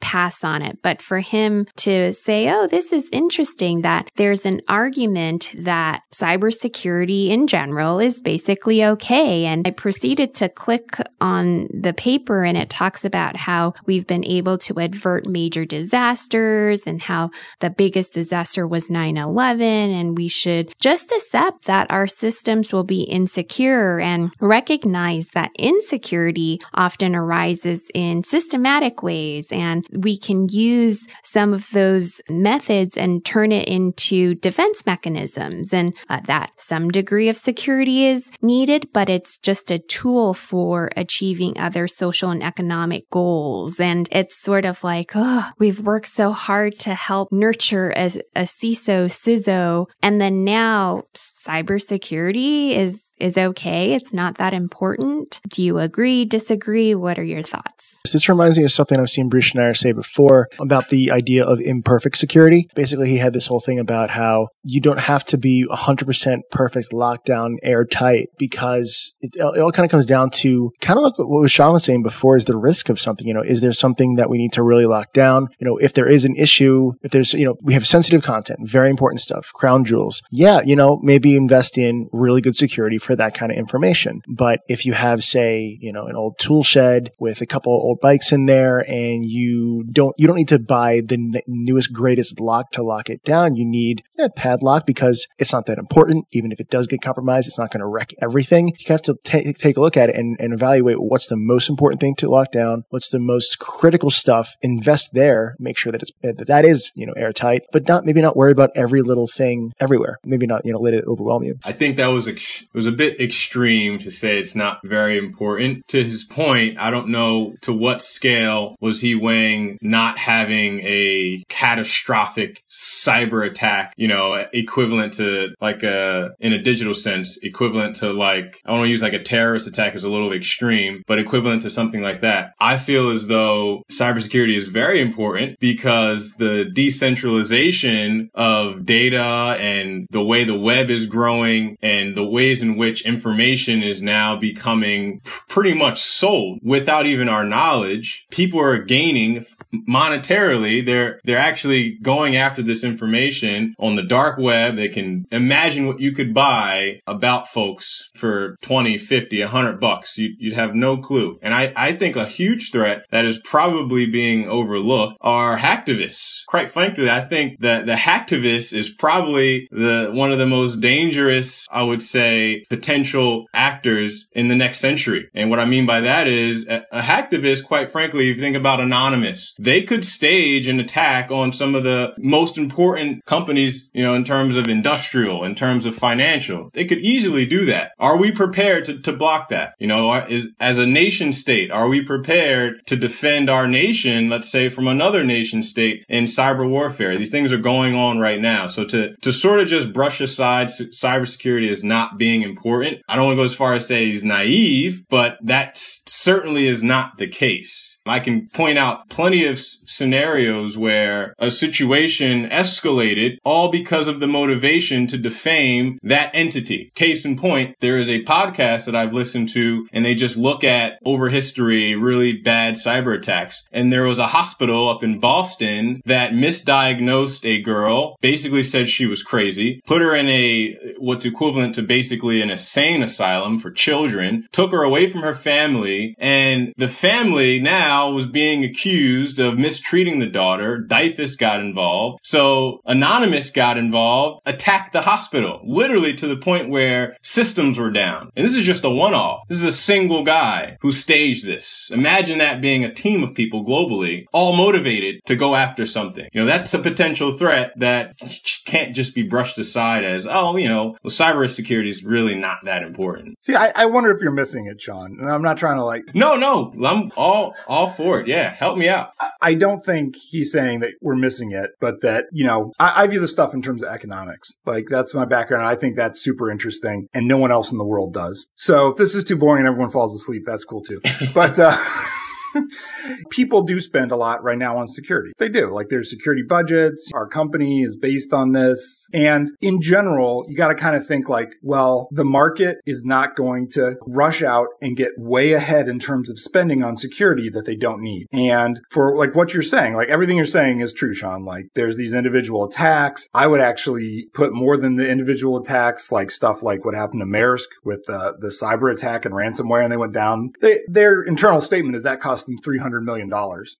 pass 0.00 0.42
on 0.44 0.62
it. 0.62 0.78
But 0.82 1.02
for 1.02 1.20
him 1.20 1.66
to 1.76 2.12
say, 2.12 2.50
oh, 2.50 2.66
this 2.66 2.92
is 2.92 3.08
interesting 3.12 3.82
that 3.82 4.10
there's 4.16 4.46
an 4.46 4.62
argument 4.68 5.54
that 5.58 6.02
cybersecurity 6.14 7.28
in 7.28 7.46
general 7.46 7.98
is 7.98 8.20
basically 8.20 8.84
okay. 8.84 9.44
And 9.44 9.66
I 9.66 9.70
proceeded 9.70 10.23
to 10.26 10.48
click 10.48 10.96
on 11.20 11.68
the 11.72 11.92
paper 11.92 12.44
and 12.44 12.56
it 12.56 12.70
talks 12.70 13.04
about 13.04 13.36
how 13.36 13.74
we've 13.86 14.06
been 14.06 14.24
able 14.24 14.58
to 14.58 14.80
avert 14.80 15.26
major 15.26 15.64
disasters 15.64 16.82
and 16.86 17.02
how 17.02 17.30
the 17.60 17.70
biggest 17.70 18.12
disaster 18.12 18.66
was 18.66 18.88
9 18.88 19.16
11. 19.16 19.66
And 19.66 20.16
we 20.16 20.28
should 20.28 20.72
just 20.80 21.12
accept 21.12 21.64
that 21.64 21.90
our 21.90 22.06
systems 22.06 22.72
will 22.72 22.84
be 22.84 23.02
insecure 23.02 24.00
and 24.00 24.30
recognize 24.40 25.28
that 25.28 25.50
insecurity 25.56 26.60
often 26.72 27.14
arises 27.14 27.90
in 27.94 28.24
systematic 28.24 29.02
ways. 29.02 29.48
And 29.50 29.86
we 29.92 30.16
can 30.16 30.48
use 30.48 31.06
some 31.22 31.52
of 31.52 31.70
those 31.70 32.20
methods 32.28 32.96
and 32.96 33.24
turn 33.24 33.52
it 33.52 33.68
into 33.68 34.34
defense 34.34 34.86
mechanisms. 34.86 35.72
And 35.72 35.94
uh, 36.08 36.20
that 36.26 36.52
some 36.56 36.88
degree 36.90 37.28
of 37.28 37.36
security 37.36 38.06
is 38.06 38.30
needed, 38.40 38.88
but 38.92 39.08
it's 39.08 39.38
just 39.38 39.70
a 39.70 39.78
tool 39.78 40.13
for 40.34 40.90
achieving 40.96 41.58
other 41.58 41.88
social 41.88 42.30
and 42.30 42.42
economic 42.42 43.10
goals. 43.10 43.80
And 43.80 44.08
it's 44.12 44.40
sort 44.40 44.64
of 44.64 44.84
like, 44.84 45.12
oh, 45.14 45.50
we've 45.58 45.80
worked 45.80 46.06
so 46.06 46.32
hard 46.32 46.78
to 46.80 46.94
help 46.94 47.32
nurture 47.32 47.90
a, 47.96 48.06
a 48.36 48.42
CISO, 48.42 49.06
CISO, 49.06 49.86
and 50.02 50.20
then 50.20 50.44
now 50.44 51.02
cybersecurity 51.14 52.76
is 52.76 53.10
is 53.20 53.38
okay. 53.38 53.92
It's 53.92 54.12
not 54.12 54.36
that 54.38 54.52
important. 54.52 55.40
Do 55.48 55.62
you 55.62 55.78
agree, 55.78 56.24
disagree? 56.24 56.94
What 56.94 57.18
are 57.18 57.24
your 57.24 57.42
thoughts? 57.42 58.00
This 58.12 58.28
reminds 58.28 58.58
me 58.58 58.64
of 58.64 58.72
something 58.72 58.98
I've 58.98 59.10
seen 59.10 59.28
Bruce 59.28 59.52
Schneier 59.52 59.76
say 59.76 59.92
before 59.92 60.48
about 60.58 60.88
the 60.88 61.10
idea 61.10 61.44
of 61.44 61.60
imperfect 61.60 62.18
security. 62.18 62.68
Basically, 62.74 63.08
he 63.08 63.18
had 63.18 63.32
this 63.32 63.46
whole 63.46 63.60
thing 63.60 63.78
about 63.78 64.10
how 64.10 64.48
you 64.62 64.80
don't 64.80 64.98
have 64.98 65.24
to 65.26 65.38
be 65.38 65.66
100% 65.70 66.38
perfect, 66.50 66.90
lockdown, 66.90 67.56
airtight, 67.62 68.28
because 68.38 69.16
it, 69.20 69.36
it 69.36 69.40
all 69.40 69.72
kind 69.72 69.84
of 69.84 69.90
comes 69.90 70.06
down 70.06 70.30
to 70.30 70.72
kind 70.80 70.98
of 70.98 71.04
like 71.04 71.18
what 71.18 71.28
was 71.28 71.52
Sean 71.52 71.72
was 71.72 71.84
saying 71.84 72.02
before 72.02 72.36
is 72.36 72.44
the 72.44 72.56
risk 72.56 72.88
of 72.88 73.00
something. 73.00 73.26
You 73.26 73.34
know, 73.34 73.42
is 73.42 73.60
there 73.60 73.72
something 73.72 74.16
that 74.16 74.28
we 74.28 74.38
need 74.38 74.52
to 74.52 74.62
really 74.62 74.86
lock 74.86 75.12
down? 75.12 75.48
You 75.58 75.66
know, 75.66 75.76
if 75.78 75.94
there 75.94 76.08
is 76.08 76.24
an 76.24 76.36
issue, 76.36 76.92
if 77.02 77.12
there's, 77.12 77.32
you 77.32 77.46
know, 77.46 77.56
we 77.62 77.74
have 77.74 77.86
sensitive 77.86 78.22
content, 78.22 78.60
very 78.62 78.90
important 78.90 79.20
stuff, 79.20 79.52
crown 79.54 79.84
jewels. 79.84 80.22
Yeah, 80.30 80.60
you 80.62 80.76
know, 80.76 80.98
maybe 81.02 81.36
invest 81.36 81.78
in 81.78 82.08
really 82.12 82.40
good 82.40 82.56
security 82.56 82.98
for 83.04 83.14
that 83.16 83.34
kind 83.34 83.52
of 83.52 83.58
information. 83.58 84.22
But 84.26 84.60
if 84.68 84.84
you 84.86 84.94
have, 84.94 85.22
say, 85.22 85.78
you 85.80 85.92
know, 85.92 86.06
an 86.06 86.16
old 86.16 86.38
tool 86.38 86.62
shed 86.64 87.12
with 87.18 87.40
a 87.40 87.46
couple 87.46 87.72
old 87.72 88.00
bikes 88.00 88.32
in 88.32 88.46
there 88.46 88.80
and 88.90 89.24
you 89.24 89.84
don't, 89.84 90.14
you 90.18 90.26
don't 90.26 90.36
need 90.36 90.48
to 90.48 90.58
buy 90.58 91.00
the 91.00 91.42
newest, 91.46 91.92
greatest 91.92 92.40
lock 92.40 92.72
to 92.72 92.82
lock 92.82 93.10
it 93.10 93.22
down. 93.24 93.56
You 93.56 93.64
need 93.64 94.02
a 94.18 94.30
padlock 94.30 94.86
because 94.86 95.28
it's 95.38 95.52
not 95.52 95.66
that 95.66 95.78
important. 95.78 96.26
Even 96.32 96.50
if 96.50 96.60
it 96.60 96.70
does 96.70 96.86
get 96.86 97.02
compromised, 97.02 97.46
it's 97.46 97.58
not 97.58 97.70
going 97.70 97.80
to 97.80 97.86
wreck 97.86 98.12
everything. 98.20 98.68
You 98.68 98.86
have 98.88 99.02
to 99.02 99.16
t- 99.22 99.52
take 99.52 99.76
a 99.76 99.80
look 99.80 99.96
at 99.96 100.10
it 100.10 100.16
and, 100.16 100.36
and 100.40 100.52
evaluate 100.52 101.00
what's 101.00 101.26
the 101.26 101.36
most 101.36 101.68
important 101.68 102.00
thing 102.00 102.14
to 102.16 102.28
lock 102.28 102.52
down. 102.52 102.84
What's 102.90 103.08
the 103.08 103.20
most 103.20 103.58
critical 103.58 104.10
stuff? 104.10 104.56
Invest 104.62 105.12
there. 105.12 105.56
Make 105.58 105.78
sure 105.78 105.92
that 105.92 106.02
it's, 106.02 106.12
that, 106.22 106.46
that 106.46 106.64
is, 106.64 106.90
you 106.94 107.06
know, 107.06 107.12
airtight, 107.14 107.62
but 107.72 107.86
not, 107.86 108.04
maybe 108.04 108.22
not 108.22 108.36
worry 108.36 108.52
about 108.52 108.70
every 108.74 109.02
little 109.02 109.26
thing 109.26 109.72
everywhere. 109.80 110.18
Maybe 110.24 110.46
not, 110.46 110.64
you 110.64 110.72
know, 110.72 110.80
let 110.80 110.94
it 110.94 111.04
overwhelm 111.06 111.42
you. 111.42 111.56
I 111.64 111.72
think 111.72 111.96
that 111.96 112.06
was, 112.06 112.28
was 112.72 112.86
a 112.86 112.92
bit 112.94 113.20
extreme 113.20 113.98
to 113.98 114.10
say 114.10 114.38
it's 114.38 114.54
not 114.54 114.80
very 114.84 115.18
important. 115.18 115.86
To 115.88 116.02
his 116.02 116.24
point, 116.24 116.78
I 116.78 116.90
don't 116.90 117.08
know 117.08 117.54
to 117.62 117.72
what 117.72 118.02
scale 118.02 118.76
was 118.80 119.00
he 119.00 119.14
weighing 119.14 119.78
not 119.82 120.18
having 120.18 120.80
a 120.80 121.42
catastrophic 121.48 122.62
cyber 122.70 123.46
attack, 123.46 123.94
you 123.96 124.08
know, 124.08 124.34
equivalent 124.52 125.14
to 125.14 125.54
like 125.60 125.82
a, 125.82 126.30
in 126.40 126.52
a 126.52 126.62
digital 126.62 126.94
sense, 126.94 127.36
equivalent 127.38 127.96
to 127.96 128.12
like, 128.12 128.60
I 128.64 128.72
want 128.72 128.84
to 128.84 128.90
use 128.90 129.02
like 129.02 129.12
a 129.12 129.22
terrorist 129.22 129.66
attack 129.66 129.94
as 129.94 130.04
a 130.04 130.08
little 130.08 130.32
extreme, 130.32 131.02
but 131.06 131.18
equivalent 131.18 131.62
to 131.62 131.70
something 131.70 132.02
like 132.02 132.20
that. 132.20 132.54
I 132.60 132.76
feel 132.76 133.10
as 133.10 133.26
though 133.26 133.82
cybersecurity 133.90 134.56
is 134.56 134.68
very 134.68 135.00
important 135.00 135.58
because 135.60 136.34
the 136.34 136.64
decentralization 136.72 138.30
of 138.34 138.84
data 138.84 139.56
and 139.58 140.06
the 140.10 140.22
way 140.22 140.44
the 140.44 140.58
web 140.58 140.90
is 140.90 141.06
growing 141.06 141.76
and 141.82 142.16
the 142.16 142.24
ways 142.24 142.62
in 142.62 142.76
which 142.76 142.83
information 142.92 143.82
is 143.82 144.02
now 144.02 144.36
becoming 144.36 145.20
pretty 145.48 145.74
much 145.74 146.02
sold 146.02 146.60
without 146.62 147.06
even 147.06 147.28
our 147.28 147.44
knowledge. 147.44 148.26
People 148.30 148.60
are 148.60 148.78
gaining 148.78 149.44
monetarily. 149.88 150.84
They're, 150.84 151.20
they're 151.24 151.38
actually 151.38 151.98
going 152.02 152.36
after 152.36 152.62
this 152.62 152.84
information 152.84 153.74
on 153.78 153.96
the 153.96 154.02
dark 154.02 154.38
web. 154.38 154.76
They 154.76 154.88
can 154.88 155.26
imagine 155.30 155.86
what 155.86 156.00
you 156.00 156.12
could 156.12 156.34
buy 156.34 157.00
about 157.06 157.48
folks 157.48 158.08
for 158.14 158.56
20, 158.62 158.98
50, 158.98 159.40
100 159.40 159.80
bucks. 159.80 160.18
You'd, 160.18 160.38
you'd 160.38 160.54
have 160.54 160.74
no 160.74 160.96
clue. 160.96 161.38
And 161.42 161.54
I, 161.54 161.72
I 161.76 161.92
think 161.92 162.16
a 162.16 162.26
huge 162.26 162.70
threat 162.70 163.04
that 163.10 163.24
is 163.24 163.38
probably 163.38 164.06
being 164.06 164.48
overlooked 164.48 165.16
are 165.20 165.58
hacktivists. 165.58 166.44
Quite 166.46 166.68
frankly, 166.68 167.10
I 167.10 167.22
think 167.22 167.60
that 167.60 167.86
the 167.86 167.94
hacktivist 167.94 168.76
is 168.76 168.90
probably 168.90 169.68
the, 169.70 170.10
one 170.12 170.32
of 170.32 170.38
the 170.38 170.46
most 170.46 170.80
dangerous, 170.80 171.66
I 171.70 171.82
would 171.82 172.02
say, 172.02 172.64
potential 172.74 173.46
actors 173.54 174.28
in 174.32 174.48
the 174.48 174.56
next 174.56 174.80
century. 174.80 175.28
And 175.34 175.48
what 175.50 175.60
I 175.60 175.64
mean 175.64 175.86
by 175.86 176.00
that 176.00 176.26
is 176.26 176.66
a, 176.66 176.84
a 176.90 177.00
hacktivist, 177.00 177.64
quite 177.64 177.90
frankly, 177.90 178.28
if 178.28 178.36
you 178.36 178.42
think 178.42 178.56
about 178.56 178.80
Anonymous, 178.80 179.54
they 179.58 179.82
could 179.82 180.04
stage 180.04 180.66
an 180.66 180.80
attack 180.80 181.30
on 181.30 181.52
some 181.52 181.76
of 181.76 181.84
the 181.84 182.14
most 182.18 182.58
important 182.58 183.24
companies, 183.26 183.90
you 183.94 184.02
know, 184.02 184.14
in 184.14 184.24
terms 184.24 184.56
of 184.56 184.66
industrial, 184.68 185.44
in 185.44 185.54
terms 185.54 185.86
of 185.86 185.94
financial. 185.94 186.70
They 186.74 186.84
could 186.84 186.98
easily 186.98 187.46
do 187.46 187.64
that. 187.66 187.92
Are 187.98 188.16
we 188.16 188.32
prepared 188.32 188.84
to, 188.86 188.98
to 189.00 189.12
block 189.12 189.48
that? 189.50 189.74
You 189.78 189.86
know, 189.86 190.12
is, 190.26 190.48
as 190.58 190.78
a 190.78 190.86
nation 190.86 191.32
state, 191.32 191.70
are 191.70 191.88
we 191.88 192.02
prepared 192.02 192.84
to 192.86 192.96
defend 192.96 193.48
our 193.48 193.68
nation, 193.68 194.28
let's 194.28 194.50
say 194.50 194.68
from 194.68 194.88
another 194.88 195.22
nation 195.22 195.62
state 195.62 196.04
in 196.08 196.24
cyber 196.24 196.68
warfare? 196.68 197.16
These 197.16 197.30
things 197.30 197.52
are 197.52 197.58
going 197.58 197.94
on 197.94 198.18
right 198.18 198.40
now. 198.40 198.66
So 198.66 198.84
to, 198.86 199.14
to 199.16 199.32
sort 199.32 199.60
of 199.60 199.68
just 199.68 199.92
brush 199.92 200.20
aside 200.20 200.68
cybersecurity 200.68 201.70
as 201.70 201.84
not 201.84 202.18
being 202.18 202.42
important, 202.42 202.63
I 203.08 203.16
don't 203.16 203.26
want 203.26 203.36
to 203.36 203.40
go 203.40 203.44
as 203.44 203.54
far 203.54 203.74
as 203.74 203.86
say 203.86 204.06
he's 204.06 204.24
naive, 204.24 205.04
but 205.08 205.38
that 205.42 205.76
certainly 205.76 206.66
is 206.66 206.82
not 206.82 207.18
the 207.18 207.28
case. 207.28 207.93
I 208.06 208.20
can 208.20 208.48
point 208.48 208.78
out 208.78 209.08
plenty 209.08 209.46
of 209.46 209.58
scenarios 209.58 210.76
where 210.76 211.34
a 211.38 211.50
situation 211.50 212.48
escalated 212.48 213.38
all 213.44 213.70
because 213.70 214.08
of 214.08 214.20
the 214.20 214.26
motivation 214.26 215.06
to 215.08 215.18
defame 215.18 215.98
that 216.02 216.30
entity. 216.34 216.92
Case 216.94 217.24
in 217.24 217.36
point, 217.36 217.76
there 217.80 217.98
is 217.98 218.10
a 218.10 218.24
podcast 218.24 218.86
that 218.86 218.96
I've 218.96 219.14
listened 219.14 219.48
to 219.50 219.86
and 219.92 220.04
they 220.04 220.14
just 220.14 220.36
look 220.36 220.64
at 220.64 220.98
over 221.04 221.28
history 221.28 221.94
really 221.96 222.32
bad 222.34 222.74
cyber 222.74 223.16
attacks. 223.16 223.62
And 223.72 223.90
there 223.90 224.04
was 224.04 224.18
a 224.18 224.28
hospital 224.28 224.88
up 224.88 225.02
in 225.02 225.18
Boston 225.18 226.02
that 226.04 226.32
misdiagnosed 226.32 227.44
a 227.44 227.62
girl, 227.62 228.16
basically 228.20 228.62
said 228.62 228.88
she 228.88 229.06
was 229.06 229.22
crazy, 229.22 229.80
put 229.86 230.02
her 230.02 230.14
in 230.14 230.28
a 230.28 230.94
what's 230.98 231.24
equivalent 231.24 231.74
to 231.76 231.82
basically 231.82 232.42
an 232.42 232.50
insane 232.50 233.02
asylum 233.02 233.58
for 233.58 233.70
children, 233.70 234.46
took 234.52 234.72
her 234.72 234.82
away 234.82 235.08
from 235.08 235.22
her 235.22 235.34
family, 235.34 236.14
and 236.18 236.72
the 236.76 236.88
family 236.88 237.60
now 237.60 237.93
was 238.02 238.26
being 238.26 238.64
accused 238.64 239.38
of 239.38 239.58
mistreating 239.58 240.18
the 240.18 240.26
daughter. 240.26 240.84
DYFS 240.88 241.38
got 241.38 241.60
involved. 241.60 242.20
So 242.22 242.80
Anonymous 242.84 243.50
got 243.50 243.78
involved, 243.78 244.42
attacked 244.46 244.92
the 244.92 245.02
hospital, 245.02 245.60
literally 245.64 246.14
to 246.14 246.26
the 246.26 246.36
point 246.36 246.70
where 246.70 247.16
systems 247.22 247.78
were 247.78 247.90
down. 247.90 248.30
And 248.36 248.44
this 248.44 248.56
is 248.56 248.64
just 248.64 248.84
a 248.84 248.90
one-off. 248.90 249.46
This 249.48 249.58
is 249.58 249.64
a 249.64 249.72
single 249.72 250.24
guy 250.24 250.76
who 250.80 250.92
staged 250.92 251.46
this. 251.46 251.90
Imagine 251.92 252.38
that 252.38 252.60
being 252.60 252.84
a 252.84 252.92
team 252.92 253.22
of 253.22 253.34
people 253.34 253.64
globally, 253.64 254.24
all 254.32 254.56
motivated 254.56 255.20
to 255.26 255.36
go 255.36 255.54
after 255.54 255.86
something. 255.86 256.28
You 256.32 256.40
know, 256.40 256.46
that's 256.46 256.74
a 256.74 256.78
potential 256.78 257.32
threat 257.32 257.72
that 257.78 258.16
can't 258.64 258.94
just 258.94 259.14
be 259.14 259.22
brushed 259.22 259.58
aside 259.58 260.04
as, 260.04 260.26
oh, 260.28 260.56
you 260.56 260.68
know, 260.68 260.96
well, 261.02 261.10
cyber 261.10 261.48
security 261.48 261.88
is 261.88 262.04
really 262.04 262.34
not 262.34 262.58
that 262.64 262.82
important. 262.82 263.40
See, 263.42 263.54
I, 263.54 263.72
I 263.74 263.86
wonder 263.86 264.10
if 264.10 264.20
you're 264.20 264.32
missing 264.32 264.66
it, 264.66 264.80
Sean. 264.80 265.16
And 265.20 265.30
I'm 265.30 265.42
not 265.42 265.58
trying 265.58 265.76
to 265.76 265.84
like. 265.84 266.14
No, 266.14 266.36
no, 266.36 266.72
I'm 266.84 267.12
all 267.16 267.54
all 267.66 267.83
for 267.88 268.20
it. 268.20 268.28
Yeah, 268.28 268.50
help 268.50 268.78
me 268.78 268.88
out. 268.88 269.10
I 269.40 269.54
don't 269.54 269.80
think 269.80 270.16
he's 270.16 270.52
saying 270.52 270.80
that 270.80 270.92
we're 271.00 271.16
missing 271.16 271.52
it, 271.52 271.70
but 271.80 272.00
that 272.02 272.26
you 272.32 272.44
know, 272.44 272.72
I, 272.78 273.02
I 273.02 273.06
view 273.06 273.20
the 273.20 273.28
stuff 273.28 273.54
in 273.54 273.62
terms 273.62 273.82
of 273.82 273.92
economics. 273.92 274.54
Like 274.64 274.86
that's 274.90 275.14
my 275.14 275.24
background. 275.24 275.66
I 275.66 275.74
think 275.74 275.96
that's 275.96 276.20
super 276.20 276.50
interesting, 276.50 277.08
and 277.14 277.26
no 277.26 277.36
one 277.36 277.52
else 277.52 277.72
in 277.72 277.78
the 277.78 277.86
world 277.86 278.12
does. 278.12 278.52
So 278.54 278.88
if 278.88 278.96
this 278.96 279.14
is 279.14 279.24
too 279.24 279.36
boring 279.36 279.60
and 279.60 279.68
everyone 279.68 279.90
falls 279.90 280.14
asleep, 280.14 280.42
that's 280.46 280.64
cool 280.64 280.82
too. 280.82 281.00
But. 281.34 281.58
uh 281.58 281.76
people 283.30 283.62
do 283.62 283.80
spend 283.80 284.10
a 284.10 284.16
lot 284.16 284.42
right 284.42 284.58
now 284.58 284.76
on 284.76 284.86
security. 284.86 285.32
They 285.38 285.48
do. 285.48 285.72
Like 285.72 285.88
there's 285.88 286.10
security 286.10 286.42
budgets. 286.42 287.10
Our 287.14 287.26
company 287.26 287.82
is 287.82 287.96
based 287.96 288.32
on 288.32 288.52
this. 288.52 289.08
And 289.12 289.50
in 289.60 289.80
general, 289.80 290.44
you 290.48 290.56
got 290.56 290.68
to 290.68 290.74
kind 290.74 290.96
of 290.96 291.06
think 291.06 291.28
like, 291.28 291.56
well, 291.62 292.08
the 292.10 292.24
market 292.24 292.78
is 292.86 293.04
not 293.04 293.36
going 293.36 293.68
to 293.70 293.96
rush 294.06 294.42
out 294.42 294.68
and 294.80 294.96
get 294.96 295.12
way 295.16 295.52
ahead 295.52 295.88
in 295.88 295.98
terms 295.98 296.30
of 296.30 296.38
spending 296.38 296.82
on 296.82 296.96
security 296.96 297.48
that 297.50 297.66
they 297.66 297.76
don't 297.76 298.02
need. 298.02 298.26
And 298.32 298.80
for 298.90 299.16
like 299.16 299.34
what 299.34 299.52
you're 299.52 299.62
saying, 299.62 299.94
like 299.94 300.08
everything 300.08 300.36
you're 300.36 300.46
saying 300.46 300.80
is 300.80 300.92
true, 300.92 301.14
Sean. 301.14 301.44
Like 301.44 301.66
there's 301.74 301.96
these 301.96 302.14
individual 302.14 302.64
attacks. 302.64 303.28
I 303.34 303.46
would 303.46 303.60
actually 303.60 304.26
put 304.34 304.52
more 304.52 304.76
than 304.76 304.96
the 304.96 305.08
individual 305.08 305.58
attacks, 305.58 306.12
like 306.12 306.30
stuff 306.30 306.62
like 306.62 306.84
what 306.84 306.94
happened 306.94 307.20
to 307.20 307.26
Maersk 307.26 307.68
with 307.84 308.08
uh, 308.08 308.32
the 308.38 308.48
cyber 308.48 308.92
attack 308.92 309.24
and 309.24 309.34
ransomware 309.34 309.82
and 309.82 309.92
they 309.92 309.96
went 309.96 310.12
down. 310.12 310.50
They, 310.60 310.80
their 310.88 311.22
internal 311.22 311.60
statement 311.60 311.96
is 311.96 312.02
that 312.02 312.20
cost 312.20 312.43
them 312.46 312.58
$300 312.58 313.02
million. 313.02 313.32